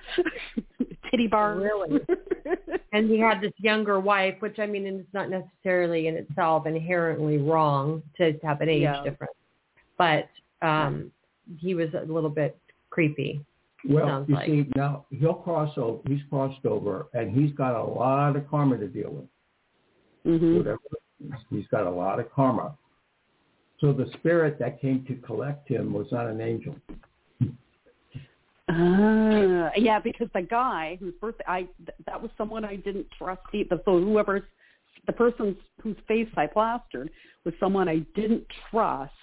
[1.11, 1.61] Titty bars.
[1.63, 1.99] Really?
[2.93, 7.37] and he had this younger wife, which I mean, it's not necessarily in itself inherently
[7.37, 9.03] wrong to have an age Yeah.
[9.03, 9.33] difference,
[9.97, 10.29] but
[10.61, 11.11] um,
[11.59, 12.57] he was a little bit
[12.89, 13.41] creepy.
[13.87, 14.47] Well, you like.
[14.47, 15.99] see, now he'll cross over.
[16.07, 19.11] He's crossed over, and he's got a lot of karma to deal
[20.23, 20.39] with.
[20.39, 20.79] hmm Whatever,
[21.49, 22.75] he's got a lot of karma.
[23.79, 26.75] So the spirit that came to collect him was not an angel.
[28.67, 33.41] Uh, yeah, because the guy whose birthday I th- that was someone I didn't trust.
[33.53, 33.79] Either.
[33.85, 34.41] So whoever's
[35.05, 37.11] the person whose face I plastered
[37.43, 39.13] was someone I didn't trust,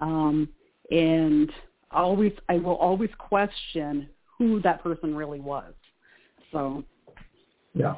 [0.00, 0.48] um,
[0.90, 1.50] and
[1.90, 5.72] always I will always question who that person really was.
[6.52, 6.84] So
[7.74, 7.96] Yeah.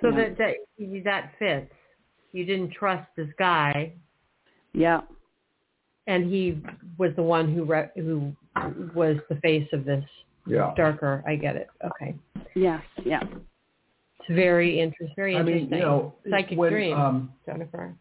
[0.00, 0.16] So Yeah.
[0.16, 1.72] that that that fits.
[2.32, 3.92] You didn't trust this guy,
[4.72, 5.00] yeah,
[6.06, 6.60] and he
[6.98, 8.32] was the one who re- who
[8.94, 10.04] was the face of this
[10.46, 10.72] Yeah.
[10.76, 11.22] darker.
[11.26, 11.68] I get it.
[11.84, 12.14] Okay,
[12.54, 13.22] yes, yeah.
[14.20, 15.14] it's very interesting.
[15.16, 15.70] Very I interesting.
[15.70, 17.94] mean, you know, Psychic when, dream, um, Jennifer.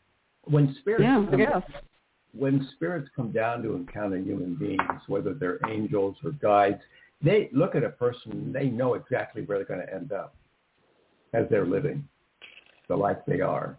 [0.43, 1.63] when spirits Yeah, come, guess.
[2.33, 6.81] when spirits come down to encounter human beings, whether they're angels or guides,
[7.21, 8.31] they look at a person.
[8.33, 10.35] And they know exactly where they're going to end up
[11.33, 12.07] as they're living
[12.87, 13.77] the life they are.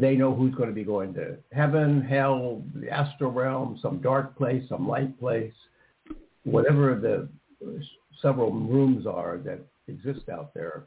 [0.00, 4.36] They know who's going to be going to heaven, hell, the astral realm, some dark
[4.36, 5.54] place, some light place,
[6.44, 7.28] whatever the
[8.20, 10.84] several rooms are that exist out there.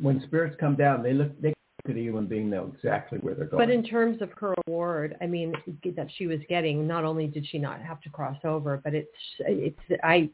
[0.00, 3.34] When spirits come down, they look they look at a human being, know exactly where
[3.34, 3.66] they're going.
[3.66, 5.54] But in terms of her award, I mean,
[5.94, 9.08] that she was getting, not only did she not have to cross over, but it's,
[9.40, 10.30] it's, I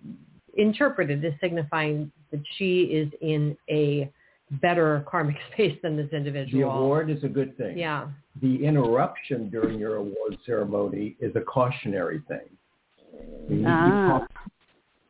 [0.56, 4.10] interpreted as signifying that she is in a
[4.50, 6.62] better karmic space than this individual.
[6.70, 7.76] the award is a good thing.
[7.78, 8.08] Yeah.
[8.40, 12.48] The interruption during your award ceremony is a cautionary thing.
[13.48, 14.26] You need to be Ah,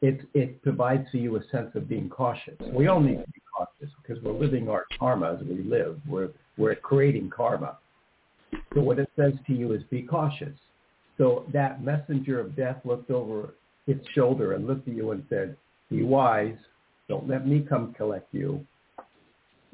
[0.00, 2.54] it it provides for you a sense of being cautious.
[2.72, 6.00] We all need to be cautious because we're living our karma as we live.
[6.08, 7.78] We're we're creating karma.
[8.74, 10.54] So what it says to you is be cautious.
[11.18, 13.50] So that messenger of death looked over
[13.86, 15.56] its shoulder and looked at you and said,
[15.90, 16.56] "Be wise.
[17.08, 18.64] Don't let me come collect you."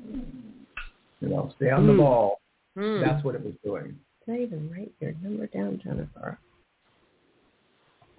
[0.02, 1.98] You know, stay on the Mm.
[1.98, 2.40] ball.
[2.76, 3.00] Hmm.
[3.00, 3.98] That's what it was doing.
[4.26, 6.38] Did I even write your number down, Jennifer?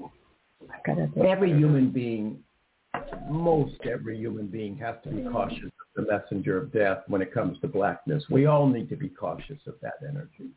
[0.01, 1.09] I got it.
[1.17, 2.43] Every human being,
[3.29, 7.33] most every human being has to be cautious of the messenger of death when it
[7.33, 8.23] comes to blackness.
[8.29, 10.49] We all need to be cautious of that energy.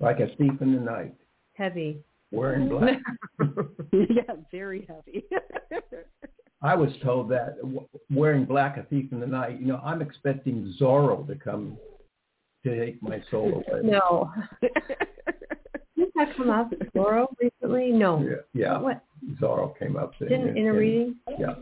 [0.00, 1.14] Like a thief in the night,
[1.54, 2.02] heavy.
[2.30, 3.00] wearing black.
[3.92, 5.24] yeah, very heavy.
[6.64, 7.56] I was told that
[8.10, 9.60] wearing black, a thief in the night.
[9.60, 11.76] You know, I'm expecting Zorro to come
[12.64, 13.80] to take my soul away.
[13.84, 14.32] no.
[15.96, 17.90] Didn't that come up, Zorro, recently?
[17.92, 18.20] No.
[18.26, 18.78] Yeah, yeah.
[18.78, 19.04] What?
[19.40, 20.12] Zorro came up.
[20.20, 21.16] in- Didn't in a in- reading?
[21.38, 21.54] Yeah,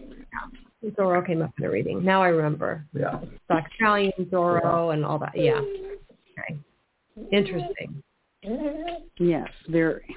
[0.91, 2.05] Zorro came up in a reading.
[2.05, 2.87] Now I remember.
[2.95, 3.21] yeah.
[3.49, 5.33] Black Stallion, Zorro, and all that.
[5.35, 5.61] Yeah.
[6.39, 6.59] Okay.
[7.33, 8.03] Interesting.
[9.19, 10.17] yes, very.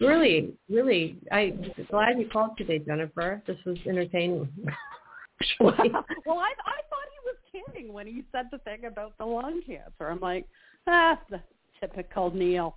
[0.00, 1.18] Really, really.
[1.32, 3.42] I'm glad you called today, Jennifer.
[3.46, 4.48] This was entertaining.
[5.60, 9.60] well, I I thought he was kidding when he said the thing about the lung
[9.66, 10.08] cancer.
[10.08, 10.46] I'm like,
[10.86, 11.40] ah, the
[11.80, 12.76] typical Neil.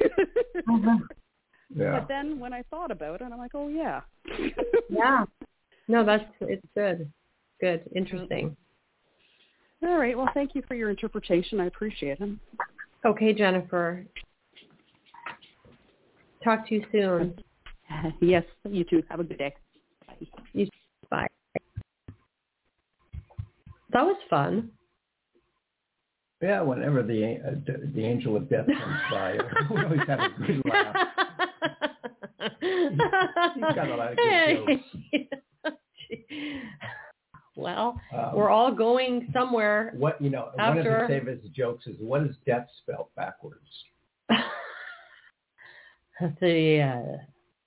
[1.74, 2.00] Yeah.
[2.00, 4.00] But then when I thought about it, I'm like, oh yeah.
[4.90, 5.24] yeah.
[5.88, 7.10] No, that's it's good.
[7.60, 7.82] Good.
[7.94, 8.56] Interesting.
[9.82, 10.16] All right.
[10.16, 11.60] Well, thank you for your interpretation.
[11.60, 12.30] I appreciate it.
[13.04, 14.04] Okay, Jennifer.
[16.44, 17.34] Talk to you soon.
[18.22, 19.02] Yes, you too.
[19.10, 19.54] Have a good day.
[20.06, 20.14] Bye.
[20.54, 20.66] You
[21.10, 21.26] bye.
[23.92, 24.70] That was fun.
[26.40, 29.36] Yeah, whenever the uh, the angel of death comes by,
[29.70, 30.96] we always have a good laugh.
[32.60, 34.80] He's got a lot of good
[35.12, 35.34] jokes.
[37.56, 39.92] well, Um, we're all going somewhere.
[39.98, 43.68] What you know, After- one of the favorite jokes is what is death spelled backwards?
[46.20, 46.28] Uh,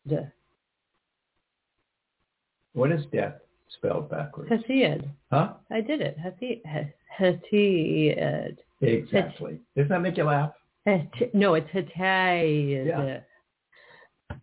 [0.05, 0.31] the
[2.73, 3.35] What is death
[3.77, 4.51] spelled backwards?
[4.51, 5.09] Hesiod.
[5.31, 5.53] Huh?
[5.71, 6.17] I did it.
[7.19, 8.57] Hesiod.
[8.81, 9.59] Exactly.
[9.75, 10.51] Doesn't that make you laugh?
[11.33, 12.87] No, it's Hesiod.
[12.87, 13.19] Yeah.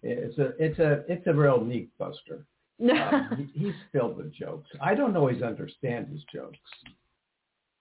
[0.02, 2.46] It's a it's a it's a real neat buster.
[2.78, 2.94] No.
[2.94, 4.68] Um, he, he's filled with jokes.
[4.80, 6.58] I don't always understand his jokes,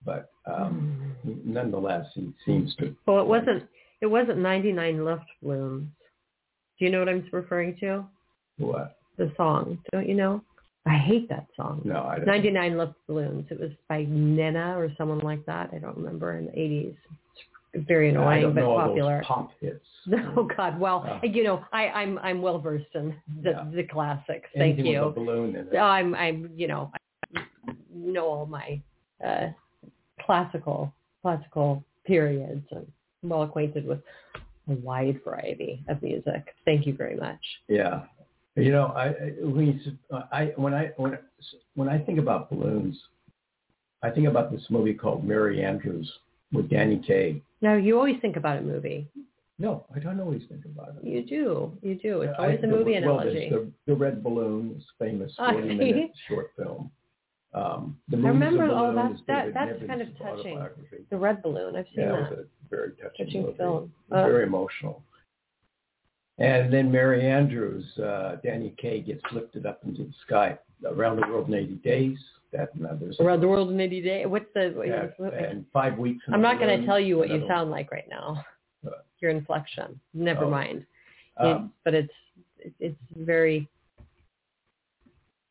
[0.06, 2.96] but um, nonetheless, he seems to.
[3.08, 3.64] well, it wasn't.
[4.02, 5.88] It wasn't 99 Luftballons.
[6.82, 8.04] Do you know what I'm referring to?
[8.58, 8.98] What?
[9.20, 9.78] The song.
[9.92, 10.42] Don't you know?
[10.88, 11.84] I hate that song.
[11.86, 12.26] No, I don't.
[12.26, 13.52] 99 Luftballons.
[13.52, 15.70] It was by Nena or someone like that.
[15.76, 16.96] I don't remember in the 80s.
[17.74, 19.18] It's very I annoying don't but know all popular.
[19.20, 19.86] those pop hits.
[20.36, 20.80] Oh God!
[20.80, 23.14] Well, Uh, you know, I, I'm I'm well versed in
[23.44, 23.66] the, Yeah.
[23.76, 24.50] the classics.
[24.56, 25.02] Thank Anything you.
[25.06, 25.78] With a balloon in it.
[25.78, 26.92] I'm I'm you know
[27.36, 27.42] I
[27.94, 28.82] know all my
[29.24, 29.50] uh,
[30.26, 32.88] classical classical periods I'm
[33.30, 34.00] well acquainted with
[34.70, 36.54] a wide variety of music.
[36.66, 37.40] Thank you very much.
[37.68, 38.04] Yeah.
[38.56, 41.18] You know, I I- when you, s- I when I when
[41.76, 42.98] when I think about balloons,
[44.04, 46.12] I think about this movie called Merry Andrews
[46.52, 47.42] with Danny Kaye.
[47.62, 49.08] Now you always think about a movie.
[49.58, 51.08] No, I don't always think about it.
[51.08, 51.78] You do.
[51.82, 52.22] You do.
[52.22, 53.50] It's I- always a movie well, analogy.
[53.50, 56.92] there's the, the Red Balloon, this famous I 40 minute short film.
[57.54, 60.66] Um, the I remember all Balloon that- that's kind of touching.
[61.10, 61.76] The Red Balloon.
[61.76, 62.38] I've seen Yeah, it that.
[62.38, 63.58] was a very touching, Touching movie.
[63.58, 63.94] film.
[64.10, 65.04] Uh, very emotional.
[66.38, 71.28] And then Merry Andrews, uh, Danny Kaye gets lifted up into the sky around the
[71.28, 72.18] world in 80 days.
[72.52, 73.18] That and others.
[73.22, 74.28] Around the World in 80 Days.
[74.28, 74.72] What's the?
[74.72, 76.22] what- Yeah, what- and five weeks.
[76.28, 78.44] I'm not going to tell you what you sound like right now.
[78.82, 79.06] What?
[79.20, 80.02] Your inflection.
[80.14, 80.50] Never Oh.
[80.50, 80.86] mind.
[81.38, 81.48] one.
[81.48, 82.14] It- Um, but it's
[82.60, 83.70] it- it's very,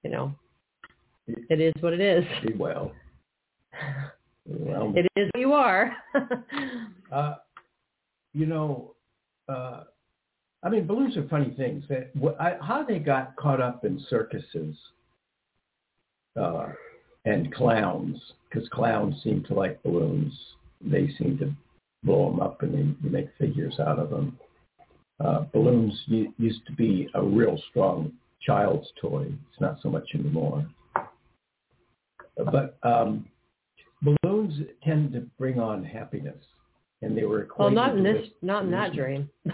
[0.02, 0.34] you know,
[1.48, 2.24] it is what it is.
[2.46, 2.92] be well.
[4.46, 5.96] Well, It is what you are.
[7.12, 7.34] Uh,
[8.34, 8.94] you know,
[9.48, 9.82] uh,
[10.62, 11.82] I mean, balloons are funny things.
[11.88, 14.76] They, what, I, how they got caught up in circuses
[16.40, 16.68] uh,
[17.24, 18.16] and clowns,
[18.48, 20.32] because clowns seem to like balloons.
[20.80, 21.52] They seem to
[22.04, 24.38] blow them up and they, they make figures out of them.
[25.18, 29.26] Uh, balloons used to be a real strong child's toy.
[29.50, 30.64] It's not so much anymore.
[32.36, 33.26] But um,
[34.02, 36.42] balloons tend to bring on happiness,
[37.02, 39.28] and they were well, not in this, not in that dream.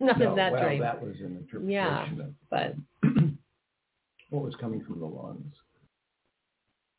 [0.00, 0.80] not no, in that well, dream.
[0.80, 2.74] that was an interpretation Yeah, of but
[4.30, 5.54] what was coming from the lungs.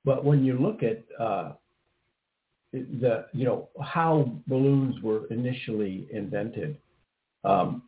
[0.06, 1.54] But when you look at uh,
[2.72, 6.78] the, you know, how balloons were initially invented,
[7.44, 7.84] um,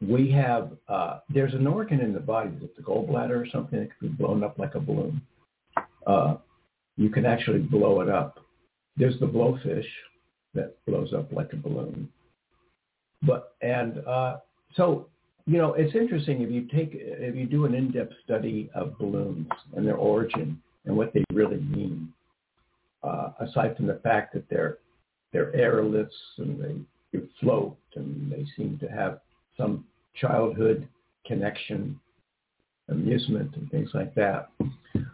[0.00, 3.80] we have, uh, there's an organ in the body, is it the gallbladder or something
[3.80, 5.20] that can be blown up like a balloon?
[6.06, 6.36] Uh,
[6.96, 8.40] you can actually blow it up.
[8.96, 9.86] There's the blowfish
[10.54, 12.08] that blows up like a balloon.
[13.22, 14.36] But, and uh,
[14.76, 15.08] so
[15.46, 19.46] you know, it's interesting if you take if you do an in-depth study of balloons
[19.76, 22.12] and their origin and what they really mean.
[23.02, 24.78] Uh, aside from the fact that they're
[25.32, 29.20] they're airless and they float and they seem to have
[29.58, 29.84] some
[30.18, 30.88] childhood
[31.26, 32.00] connection,
[32.88, 34.48] amusement and things like that.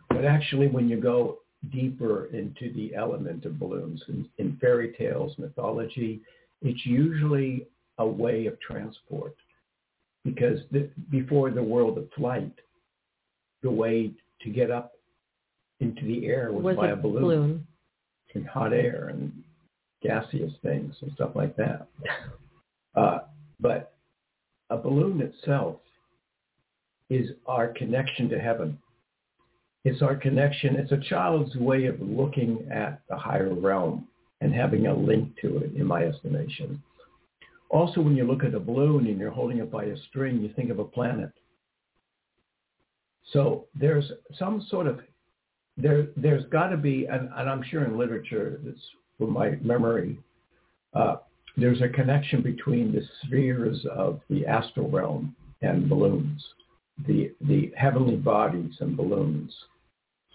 [0.09, 5.33] But actually, when you go deeper into the element of balloons in, in fairy tales,
[5.39, 6.21] mythology,
[6.63, 7.67] it's usually
[7.99, 9.37] a way of transport
[10.25, 12.53] because the, before the world of flight,
[13.63, 14.11] the way
[14.43, 14.93] to get up
[15.81, 17.67] into the air was, Was by a balloon, balloon.
[18.35, 19.33] in hot air and
[20.03, 21.89] gaseous things and stuff like that.
[22.97, 23.21] Uh,
[23.61, 23.95] but
[24.71, 25.77] a balloon itself
[27.09, 28.77] is our connection to heaven.
[29.85, 30.77] It's our connection.
[30.77, 34.07] It's a child's way of looking at the higher realm
[34.41, 36.83] and having a link to it, in my estimation.
[37.71, 40.53] Also, when you look at a balloon and you're holding it by a string, you
[40.55, 41.31] think of a planet.
[43.33, 45.01] So there's some sort of
[45.77, 46.09] there.
[46.17, 48.81] There's got to be, and, and I'm sure in literature, that's
[49.19, 50.19] from my memory,
[50.95, 51.17] uh,
[51.57, 56.45] there's a connection between the spheres of the astral realm and balloons,
[57.07, 59.53] the the heavenly bodies and balloons.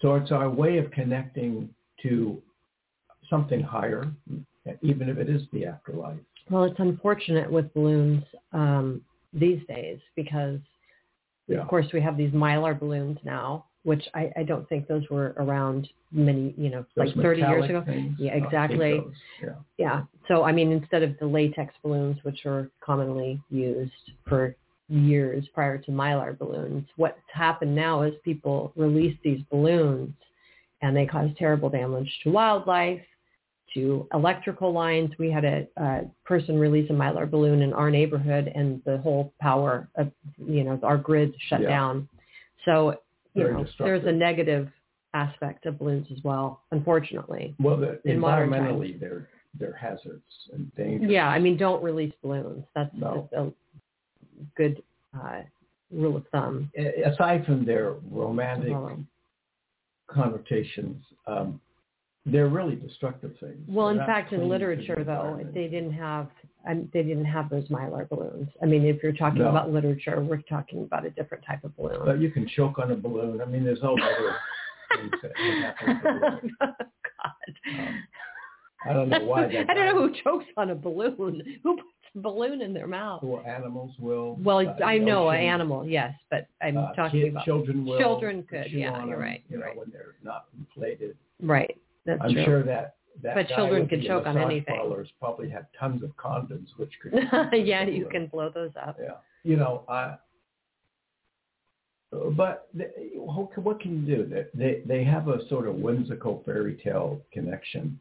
[0.00, 1.70] So it's our way of connecting
[2.02, 2.40] to
[3.30, 4.10] something higher,
[4.82, 6.18] even if it is the afterlife.
[6.50, 9.02] Well, it's unfortunate with balloons um,
[9.32, 10.60] these days because,
[11.48, 11.60] Yeah.
[11.62, 15.34] of course, we have these mylar balloons now, which I, I don't think those were
[15.38, 17.82] around many, you know, Those like 30 years ago.
[17.84, 19.02] things, Yeah, exactly.
[19.42, 19.54] Yeah.
[19.78, 20.02] Yeah.
[20.28, 23.92] So, I mean, instead of the latex balloons, which are commonly used
[24.28, 24.54] for
[24.88, 30.12] years prior to mylar balloons, what's happened now is people release these balloons
[30.82, 33.00] and they cause terrible damage to wildlife,
[33.74, 35.10] to electrical lines.
[35.18, 39.32] We had a, a person release a mylar balloon in our neighborhood and the whole
[39.40, 41.68] power of, you know, our grid shut Yeah.
[41.68, 42.08] down.
[42.64, 43.00] So,
[43.34, 44.68] you Very know, there's a negative
[45.14, 47.54] aspect of balloons as well, unfortunately.
[47.58, 49.28] Well, the, environmentally, they're
[49.58, 50.22] they're hazards
[50.52, 51.10] and dangerous.
[51.10, 52.64] Yeah, I mean, don't release balloons.
[52.74, 53.28] That's No.
[53.32, 53.52] a, a
[54.56, 54.82] good
[55.14, 55.42] uh,
[55.90, 56.70] rule of thumb.
[57.04, 59.06] Aside from their romantic Um,
[60.08, 61.60] connotations, um,
[62.24, 63.64] they're really destructive things.
[63.68, 66.28] well, in They're not fact, in literature, though, they didn't have
[66.68, 68.48] um, they didn't have those mylar balloons.
[68.60, 69.50] I mean, if you're talking No.
[69.50, 72.00] about literature, we're talking about a different type of balloon.
[72.04, 73.40] But you can choke on a balloon.
[73.40, 74.34] I mean, there's all other
[74.96, 76.00] things that can happen.
[76.02, 76.52] balloons.
[76.60, 77.78] God.
[77.78, 78.02] Um,
[78.84, 79.46] I don't know why.
[79.46, 81.60] That I don't know who chokes on a balloon.
[81.62, 81.78] Who
[82.16, 83.20] balloon in their mouth?
[83.20, 84.36] Who animals will.
[84.42, 87.98] Well, uh, I know an animal, yes, but I'm uh, talking about children will.
[87.98, 89.76] children could, yeah, you're them, right, You you're know, right.
[89.78, 91.16] when they're not inflated.
[91.42, 91.76] right.
[92.06, 92.44] That's I'm true.
[92.44, 94.76] sure that that But children can choke on anything.
[94.76, 97.14] Parlors probably have tons of condoms, which could.
[97.52, 98.96] yeah, you can blow those up.
[99.00, 100.16] Yeah, you know, I.
[102.12, 102.68] But
[103.14, 104.24] what what can you do?
[104.26, 107.98] They- They they have a sort of whimsical fairy tale connection,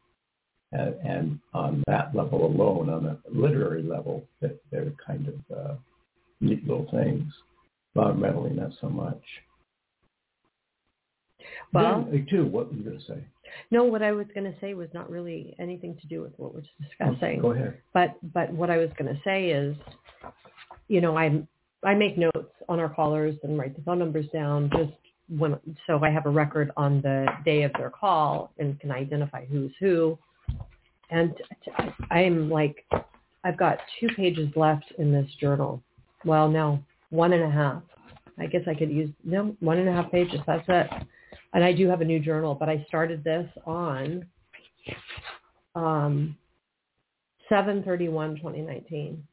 [0.76, 5.74] and, and on that level alone, on a literary level, that they're kind of uh,
[6.42, 7.32] neat little things.
[7.96, 9.22] Environmentally, not so much.
[11.74, 13.24] Well- then, uh, too, what were you going to say?
[13.72, 16.54] No, what I was going to say was not really anything to do with what
[16.54, 17.40] we're discussing.
[17.40, 17.78] Go ahead.
[17.94, 19.76] But but what I was going to say is,
[20.88, 21.42] you know, I
[21.84, 24.92] I make notes on our callers and write the phone numbers down just
[25.30, 25.58] when
[25.88, 29.72] so I have a record on the day of their call and can identify who's
[29.80, 30.18] who.
[31.10, 31.34] And
[32.10, 32.86] I am like,
[33.44, 35.82] I've got two pages left in this journal.
[36.24, 36.80] Well, no,
[37.10, 37.84] one and a half.
[38.40, 40.40] I guess I could use no one and a half pages.
[40.48, 40.88] That's it.
[41.54, 44.26] And I do have a new journal, but I started this on
[45.76, 46.36] um,
[47.50, 49.24] 731 2019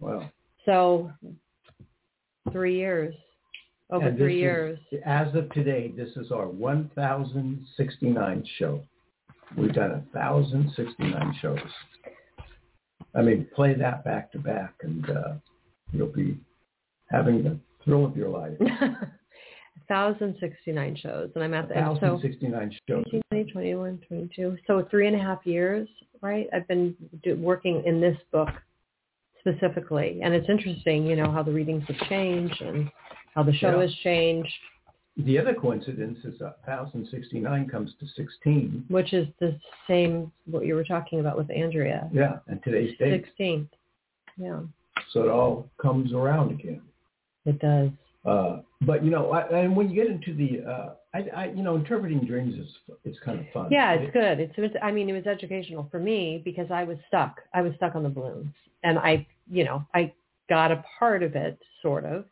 [0.00, 0.30] Well,
[0.64, 1.10] so
[2.52, 3.14] three years
[3.90, 8.80] over And three is- years As of today, this is our 1,069 show.
[9.56, 11.58] We've done 1,069 shows.
[13.14, 15.32] I mean, play that back to back and uh,
[15.92, 16.38] you'll be
[17.10, 18.58] having the thrill of your life.
[19.88, 23.04] 1069 shows and i'm at the end so 1,069 shows.
[23.32, 25.88] 19, 21 22 so three and a half years
[26.20, 28.48] right i've been do, working in this book
[29.40, 32.90] specifically and it's interesting you know how the readings have changed and
[33.34, 33.82] how the show Yeah.
[33.82, 34.52] has changed
[35.18, 38.84] The other coincidence is that 1,069 comes to 16.
[38.88, 39.58] which is the
[39.88, 43.24] same what you were talking about with andrea Yeah, and today's date.
[43.38, 43.68] 16th
[44.36, 44.60] yeah
[45.12, 46.82] So it all comes around again.
[47.46, 47.90] it does
[48.24, 51.62] Uh, but you know, I, and when you get into the, uh, I, I, you
[51.62, 52.70] know, interpreting dreams is
[53.04, 53.68] it's kind of fun.
[53.72, 54.38] Yeah, it's good.
[54.38, 57.40] It's, it's I mean, it was educational for me because I was stuck.
[57.54, 58.52] I was stuck on the balloons,
[58.84, 60.12] and I, you know, I
[60.48, 62.24] got a part of it, sort of.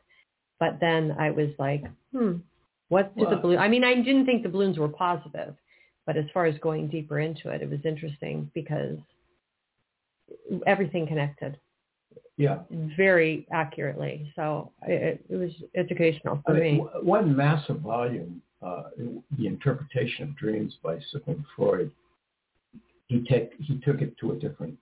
[0.60, 2.34] But then I was like, hmm,
[2.88, 3.58] what did the Well- balloon?
[3.58, 5.54] I mean, I didn't think the balloons were positive,
[6.06, 8.98] but as far as going deeper into it, it was interesting because
[10.66, 11.58] everything connected
[12.36, 12.62] Yeah.
[12.70, 14.32] very accurately.
[14.36, 16.78] So it, it was educational I for mean, me.
[16.84, 18.84] w- one massive volume, uh,
[19.38, 21.90] the interpretation of dreams by Sigmund Freud.
[23.08, 24.76] He take he took it to a different.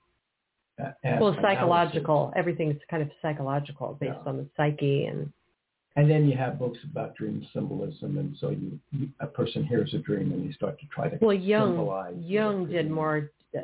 [0.79, 1.43] Uh, Well, analysis.
[1.43, 2.33] psychological.
[2.35, 4.29] Everything's kind of psychological based Yeah.
[4.31, 5.31] on the psyche and
[5.97, 9.95] And then you have books about dream symbolism, and so you, you a person hears
[9.95, 11.77] a dream and you start to try to well, Jung
[12.21, 13.61] Jung did more uh,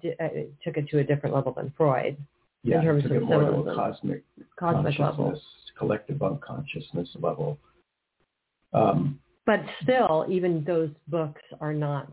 [0.00, 0.28] d- uh,
[0.62, 2.16] took it to a different level than Freud,
[2.62, 3.74] yeah, terms took of it more to a symbolism.
[3.76, 4.24] cosmic
[4.56, 5.40] cosmic level.
[5.76, 7.58] collective unconsciousness level.
[8.72, 12.12] Um, But still, even those books are not.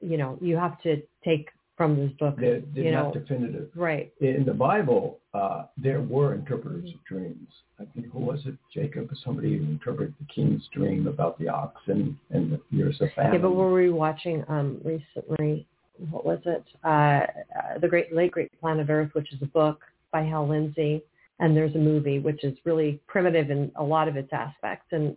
[0.00, 1.50] You know, you have to take
[1.82, 2.38] from those books.
[2.40, 3.68] they're, they're you not know, definitive.
[3.74, 4.12] right?
[4.20, 7.48] In the Bible, uh, there were interpreters of dreams.
[7.80, 8.54] I think who was it?
[8.72, 12.96] Jacob or somebody who interpreted the king's dream about the ox and, and the years
[13.00, 13.32] of famine.
[13.32, 15.66] Yeah, but were we watching um recently?
[16.10, 16.64] What was it?
[16.84, 19.80] Uh, uh, the Great Late Great Planet Earth, which is a book
[20.12, 21.02] by Hal Lindsey,
[21.40, 25.16] and there's a movie which is really primitive in a lot of its aspects, and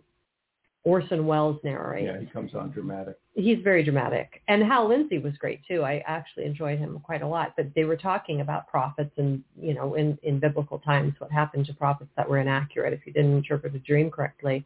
[0.82, 2.06] Orson Welles narrates.
[2.12, 3.18] yeah, he comes on dramatic.
[3.38, 5.82] He's very dramatic, and Hal Lindsey was great too.
[5.82, 7.52] I actually enjoyed him quite a lot.
[7.54, 11.66] But they were talking about prophets, and you know, in in biblical times, what happened
[11.66, 14.64] to prophets that were inaccurate if you didn't interpret a dream correctly,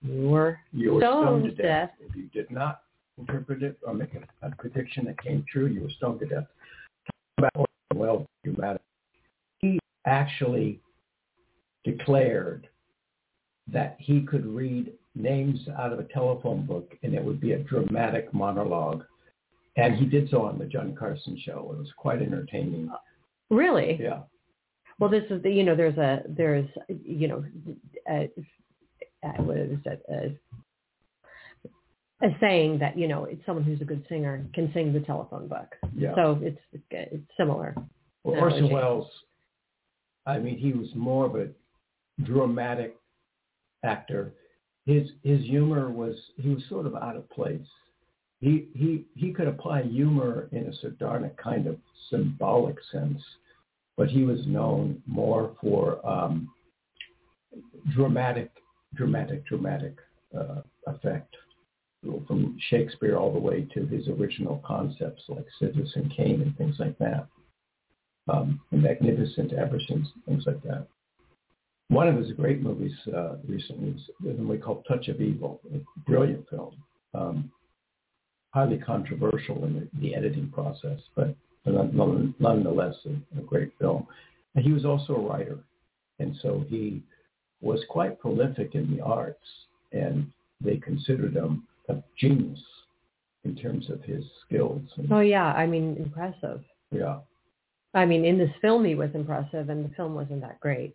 [0.00, 1.90] you were You were Stoned stoned to to death.
[2.00, 2.80] If you did not
[3.18, 6.46] interpret it or make a, a prediction that came true, you were stoned to death.
[7.36, 8.80] About well, dramatic.
[9.60, 10.80] He actually
[11.84, 12.68] declared
[13.70, 17.58] that he could read names out of a telephone book and it would be a
[17.58, 19.04] dramatic monologue.
[19.76, 21.70] And he did so on the John Carson show.
[21.72, 22.90] It was quite entertaining.
[23.50, 23.98] really.
[24.00, 24.20] Yeah.
[24.98, 27.44] Well, this is the, you know, there's a, there's, you know,
[28.08, 28.28] a,
[29.24, 34.04] a, what is it, a, a saying that, you know, it's someone who's a good
[34.08, 35.76] singer can sing the telephone book.
[35.94, 36.14] Yeah.
[36.16, 36.58] So it's,
[36.90, 37.76] it's similar.
[38.24, 38.62] Well, analogy.
[38.62, 39.08] Orson Welles,
[40.26, 41.48] I mean, he was more of a
[42.24, 42.96] dramatic
[43.84, 44.32] actor.
[44.88, 47.68] His his humor was he was sort of out of place.
[48.40, 51.76] He he he could apply humor in a sardonic kind of
[52.08, 53.22] symbolic sense,
[53.98, 56.48] but he was known more for um,
[57.94, 58.50] dramatic,
[58.94, 59.96] dramatic, dramatic
[60.34, 61.36] uh, effect
[62.26, 66.96] from Shakespeare all the way to his original concepts like Citizen Kane and things like
[66.96, 67.28] that
[68.32, 70.86] um, and Magnificent Ambersons, things like that.
[71.88, 75.80] One of his great movies uh, recently was a movie called Touch of Evil, a
[76.08, 76.74] brilliant film,
[77.14, 77.50] um,
[78.50, 81.34] highly controversial in the, the editing process, but
[81.64, 84.06] nonetheless a, a great film.
[84.54, 85.58] And he was also a writer,
[86.18, 87.02] and so he
[87.62, 89.44] was quite prolific in the arts,
[89.92, 90.30] and
[90.60, 92.60] they considered him a genius
[93.44, 94.82] in terms of his skills.
[94.96, 95.46] And, Oh yeah.
[95.46, 96.62] I mean, impressive.
[96.90, 97.20] yeah.
[97.94, 100.94] I mean, in this film, he was impressive and the film wasn't that great.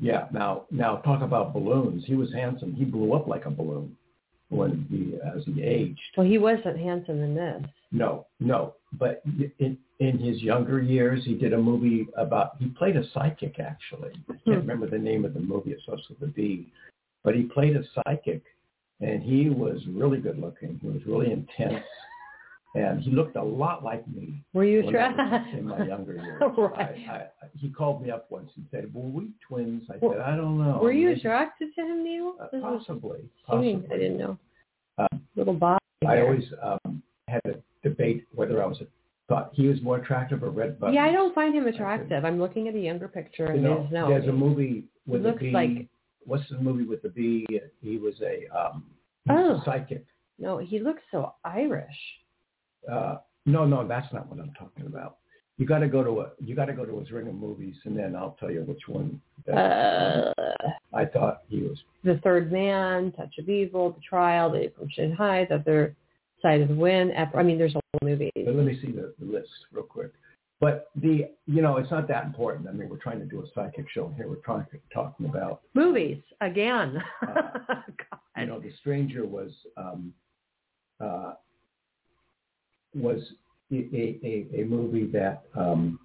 [0.00, 0.26] Yeah.
[0.32, 2.04] Now, now talk about balloons.
[2.06, 2.74] He was handsome.
[2.74, 3.96] He blew up like a balloon
[4.48, 6.00] when he as he aged.
[6.16, 7.62] Well, he wasn't handsome in this.
[7.92, 8.74] No, no.
[8.92, 9.22] But
[9.58, 12.56] in in his younger years, he did a movie about.
[12.58, 14.12] He played a psychic actually.
[14.28, 14.52] I can't Hmm.
[14.52, 15.72] remember the name of the movie.
[15.72, 16.68] It starts with a B,
[17.22, 18.42] but he played a psychic,
[19.00, 20.78] and he was really good looking.
[20.82, 21.84] He was really intense,
[22.74, 24.42] and he looked a lot like me.
[24.54, 26.42] Were you I in my younger years.
[26.56, 26.96] Right.
[27.08, 30.20] I, I, he called me up once and said, "Were we twins?" I Well, said,
[30.22, 32.34] "I don't know." Were you Maybe- attracted to him, Neil?
[32.40, 33.20] Uh, possibly.
[33.46, 33.84] Possibly.
[33.90, 34.38] I didn't know.
[34.98, 35.78] Um, Little Bob.
[36.06, 36.24] I there.
[36.26, 38.86] always um, had a debate whether I was a,
[39.28, 40.94] thought he was more attractive or Red Buttons.
[40.96, 42.24] Yeah, I don't find him attractive.
[42.24, 44.08] I'm looking at a younger picture You know, there's no.
[44.08, 45.50] there's a movie with looks a bee.
[45.52, 45.88] like-
[46.24, 47.46] What's the movie with the bee?
[47.80, 48.84] He was a, um,
[49.24, 49.60] he was Oh.
[49.60, 50.04] a psychic.
[50.38, 51.98] No, he looks so Irish.
[52.90, 55.18] Uh, no, no, that's not what I'm talking about.
[55.60, 57.74] You got to go to a you got to go to his ring of movies,
[57.84, 59.20] and then I'll tell you which one.
[59.46, 60.32] Uh,
[60.94, 61.76] I thought he was.
[62.02, 65.94] the Third Man, Touch of Evil, The Trial, The from Shanghai, The Other
[66.40, 67.12] Side of the Wind.
[67.34, 68.32] I mean, there's a whole movie.
[68.34, 70.12] But let me see the, the list real quick.
[70.60, 72.66] But the you know it's not that important.
[72.66, 74.28] I mean, we're trying to do a psychic show here.
[74.28, 77.02] We're trying to talking about Movies again.
[77.20, 77.74] Uh,
[78.38, 80.14] you know, The Stranger was um,
[81.04, 81.34] uh,
[82.94, 83.20] was
[83.72, 85.98] a, a, a- a movie that um,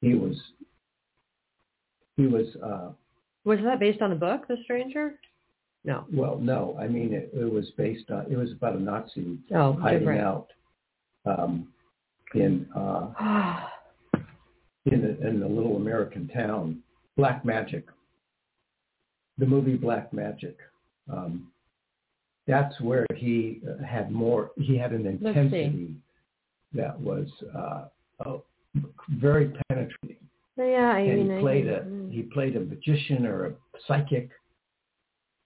[0.00, 0.36] he was
[2.16, 2.90] he was uh,
[3.44, 5.14] Was that based on a book, The Stranger?
[5.82, 6.04] No.
[6.12, 9.72] well, no, I mean it, it was based on it was about a Nazi Oh,
[9.74, 10.20] hiding different.
[10.20, 10.46] out
[11.24, 11.68] um,
[12.34, 13.08] in uh,
[14.86, 16.82] in the, in the little American town,
[17.16, 17.86] Black Magic,
[19.38, 20.56] the movie Black Magic.
[21.10, 21.48] Um,
[22.46, 24.50] that's where he uh, had more.
[24.58, 25.94] He had an intensity
[26.74, 27.84] that was uh,
[28.24, 28.38] uh,
[29.18, 30.16] very penetrating.
[30.56, 33.52] Yeah, I and mean, he played I, a he played a magician or a
[33.86, 34.30] psychic.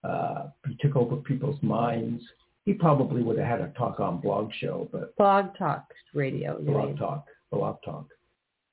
[0.03, 2.23] Uh, he took over people's minds.
[2.65, 6.61] He probably would have had a talk on blog show, but blog talk radio.
[6.61, 6.97] blog mean.
[6.97, 8.07] talk, blog talk,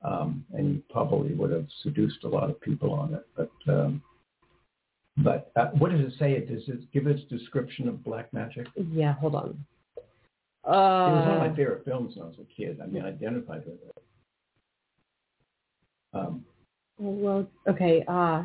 [0.04, 3.28] um, and he probably would have seduced a lot of people on it.
[3.36, 4.02] But um,
[5.18, 6.40] but uh, what does it say?
[6.40, 8.68] Does it give its description of black magic?
[8.92, 9.66] Yeah, hold on.
[10.66, 12.80] It was one of Uh, my favorite films when I was a kid.
[12.82, 14.04] I mean, I identified with it.
[16.14, 16.46] Um,
[17.00, 18.04] well, okay.
[18.08, 18.44] Uh,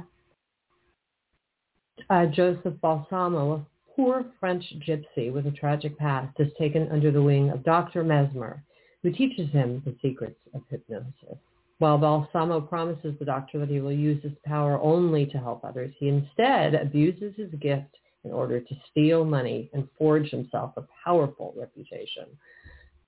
[2.09, 7.23] uh, Joseph Balsamo, a poor French gypsy with a tragic past, is taken under the
[7.23, 8.05] wing of Dr.
[8.05, 8.62] Mesmer,
[9.03, 11.39] who teaches him the secrets of hypnosis.
[11.79, 15.93] While Balsamo promises the doctor that he will use his power only to help others,
[15.99, 17.95] he instead abuses his gift
[18.27, 22.27] in order to steal money and forge himself a powerful reputation.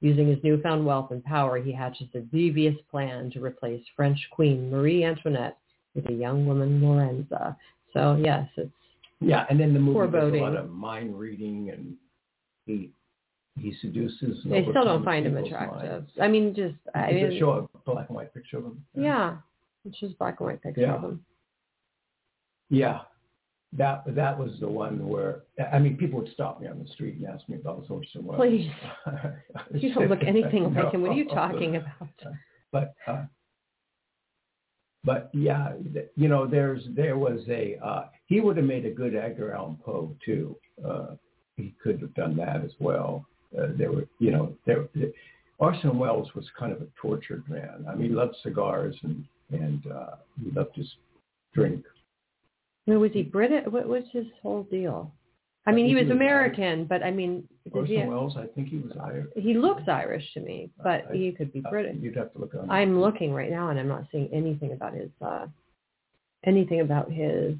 [0.00, 4.70] Using his newfound wealth and power, he hatches a devious plan to replace French Queen
[4.70, 5.58] Marie Antoinette
[5.94, 7.56] with a young woman, Lorenza.
[7.92, 8.70] So yes, it's
[9.20, 11.94] yeah, and then the movie does a lot of mind reading, and
[12.66, 12.90] he
[13.58, 14.38] he seduces.
[14.44, 15.90] they still don't find him attractive.
[16.02, 16.10] minds.
[16.22, 18.84] I mean, just I mean, show a black and white picture of him?
[18.94, 19.38] yeah,
[19.84, 20.94] it's just black and white picture Yeah.
[20.94, 21.24] of him.
[22.70, 23.00] Yeah,
[23.76, 25.42] that that was the one where
[25.72, 28.24] I mean, people would stop me on the street and ask me about the Orson
[28.24, 28.40] Welles.
[28.40, 28.70] Please.
[29.74, 30.82] You don't look anything No.
[30.82, 31.02] like him.
[31.02, 32.08] What are you talking about?
[32.72, 33.24] But uh,
[35.04, 35.72] but yeah,
[36.16, 39.78] you know, there's there was a uh, he would have made a good Edgar Allan
[39.84, 40.56] Poe too.
[40.86, 41.16] Uh,
[41.56, 43.26] he could have done that as well.
[43.58, 44.88] Uh, there were you know there.
[45.58, 47.84] Orson Welles was kind of a tortured man.
[47.90, 50.88] I mean, he loved cigars and and uh, he loved his
[51.54, 51.84] drink.
[52.88, 53.66] I mean, was he British?
[53.70, 55.12] What was his whole deal?
[55.66, 58.46] I I mean, he was he was American, but I mean, Orson he, Welles, I
[58.46, 59.26] think he was Irish.
[59.36, 61.96] he looks Irish to me, but I- he could be Uh, British.
[62.00, 62.70] You'd have to look on.
[62.70, 65.46] I'm looking right now, and I'm not seeing anything about his uh,
[66.44, 67.56] anything about his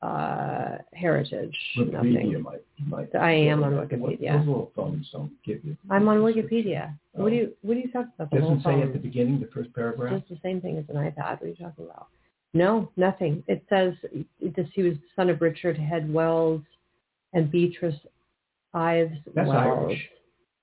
[0.00, 1.56] uh, heritage.
[1.76, 2.42] Wikipedia Nothing.
[2.42, 3.14] might, might.
[3.14, 3.98] I am on Wikipedia.
[4.00, 4.18] What-.
[4.20, 5.76] Those little thumbs don't give you.
[5.90, 6.18] I'm on.
[6.18, 6.94] Wikipedia.
[7.12, 8.30] What do you What do you talk about?
[8.30, 8.82] The Doesn't say phone?
[8.82, 10.18] at the beginning, the first It's paragraph.
[10.20, 11.40] just the same thing as an iPad.
[11.40, 12.06] What are you talking about?
[12.54, 13.42] No, nothing.
[13.48, 13.94] It says
[14.54, 16.62] just, he was the son of Richard Head Welles
[17.32, 17.94] and Beatrice
[18.74, 19.88] Ives That's Welles.
[19.88, 20.08] Irish.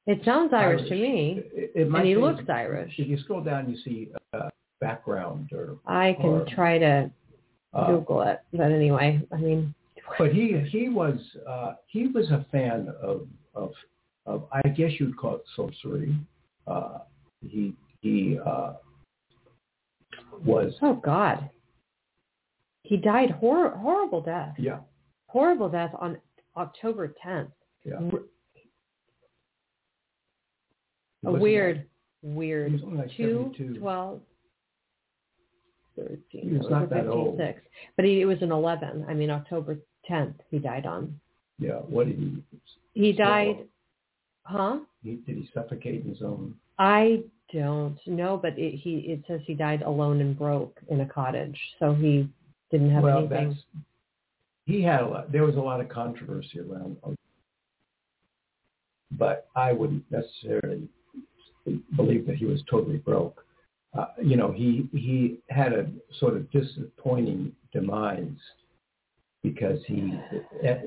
[0.06, 2.94] It sounds Irish, to me, It, it might and he be- looks Irish.
[2.98, 4.50] If you scroll down, you see uh,
[4.82, 5.78] background or.
[5.86, 7.12] I can or, try to
[7.74, 9.74] uh, Google it, but anyway, I mean,
[10.18, 13.74] But he he was uh, he was a fan of of
[14.26, 16.16] of I guess you'd call it sorcery.
[16.66, 17.00] Uh,
[17.48, 18.74] he he uh,
[20.44, 21.50] was oh God,
[22.90, 24.80] he died hor- horrible death, yeah
[25.28, 26.18] horrible death on
[26.58, 27.52] October 10th.
[27.86, 28.00] yeah.
[28.12, 28.24] R-
[31.26, 31.86] A weird,
[32.22, 32.72] He weird.
[32.74, 33.80] was only like Two, 72.
[33.80, 34.22] 12,
[35.98, 36.50] 13.
[36.50, 37.38] He was not a that 15, old.
[37.38, 37.62] Six.
[37.96, 39.06] But he, it was an 11.
[39.08, 39.78] I mean, October
[40.10, 41.20] 10th he died on.
[41.60, 41.74] Yeah.
[41.96, 42.44] What did he?
[42.94, 43.58] He So- died,
[44.44, 44.80] huh?
[45.04, 46.56] He, did he suffocate in his own?
[46.80, 47.22] I
[47.54, 51.60] don't know, but it, he it says he died alone and broke in a cottage,
[51.80, 52.28] so he
[52.72, 53.50] didn't have well, anything.
[53.50, 53.84] that's
[54.66, 55.32] he had a lot.
[55.32, 56.98] There was a lot of controversy around,
[59.12, 60.88] but I wouldn't necessarily
[61.96, 63.44] believe that he was totally broke.
[63.98, 65.88] Uh, you know, he he had a
[66.20, 68.28] sort of disappointing demise
[69.44, 70.14] because he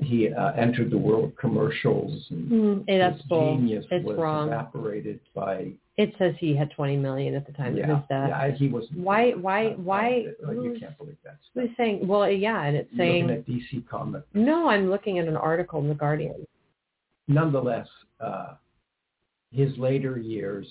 [0.03, 3.57] he uh, entered the world of commercials and Mm, that's his bull.
[3.57, 4.47] genius It's was wrong.
[4.49, 8.29] evaporated by It says he had 20 million at the time yeah, of his death.
[8.29, 11.77] yeah he was Why- why- why- like, you can't believe that Who's stuff.
[11.77, 12.07] saying?
[12.07, 14.27] Well, yeah, and it's You're saying looking at DC Comics.
[14.33, 14.67] no.
[14.69, 16.45] I'm looking at an article in the Guardian.
[17.27, 17.87] nonetheless,
[18.19, 18.55] uh,
[19.51, 20.67] his later years,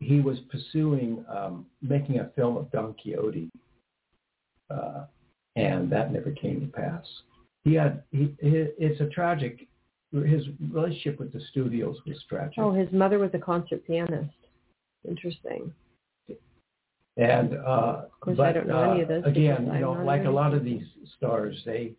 [0.00, 3.50] he was pursuing um, making a film of Don Quixote,
[4.70, 5.04] uh,
[5.58, 7.04] and that never came to pass.
[7.64, 9.66] He had he, he, it's a tragic.
[10.12, 14.30] His relationship with the studios was tragic, Oh, his mother was a concert pianist.
[15.06, 15.70] Interesting.
[17.18, 19.92] and uh, Of course, but, I don't know any uh, of this Again, you know,
[19.92, 20.84] like a lot of these
[21.16, 21.92] stars, they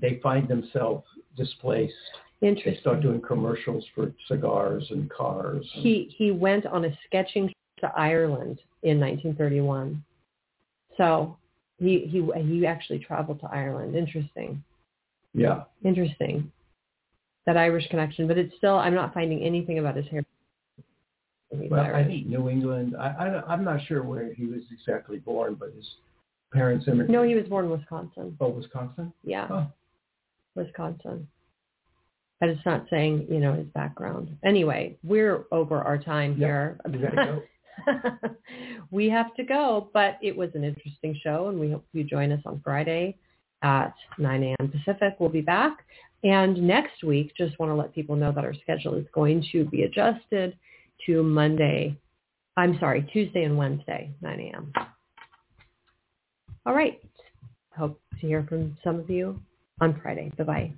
[0.00, 1.04] they find themselves
[1.36, 1.94] displaced.
[2.40, 2.74] Interesting.
[2.74, 5.68] They start doing commercials for cigars and cars.
[5.74, 10.02] and- he he went on a sketching trip to Ireland in 1931.
[10.96, 11.36] So
[11.84, 13.94] he he he actually traveled to Ireland.
[13.96, 14.62] Interesting.
[15.34, 15.64] yeah.
[15.84, 16.50] Interesting.
[17.46, 20.24] That Irish connection, but it's still I'm not finding anything about his hair.
[21.50, 22.06] Well, I Cyrus.
[22.08, 22.96] think New England.
[22.98, 25.86] I, I I'm not sure where he was exactly born, but his
[26.52, 27.12] parents immigrated.
[27.12, 28.36] No, he was born in Wisconsin.
[28.40, 29.12] Oh, Wisconsin.
[29.24, 29.66] Yeah, Oh,
[30.54, 31.28] Wisconsin.
[32.40, 34.36] But it's not saying, you know, his background.
[34.44, 36.38] Anyway, we're over our time Yep.
[36.38, 36.80] here.
[38.90, 42.32] we have to go, but it was an interesting show, and we hope you join
[42.32, 43.16] us on Friday
[43.62, 44.70] at 9 a.m.
[44.70, 45.16] Pacific.
[45.18, 45.78] We'll be back.
[46.22, 49.64] And next week, just want to let people know that our schedule is going to
[49.66, 50.56] be adjusted
[51.06, 51.98] to Monday.
[52.56, 54.72] I'm sorry, Tuesday and Wednesday, 9 a.m.
[56.66, 57.00] All right.
[57.76, 59.40] Hope to hear from some of you
[59.80, 60.32] on Friday.
[60.38, 60.72] Bye-bye.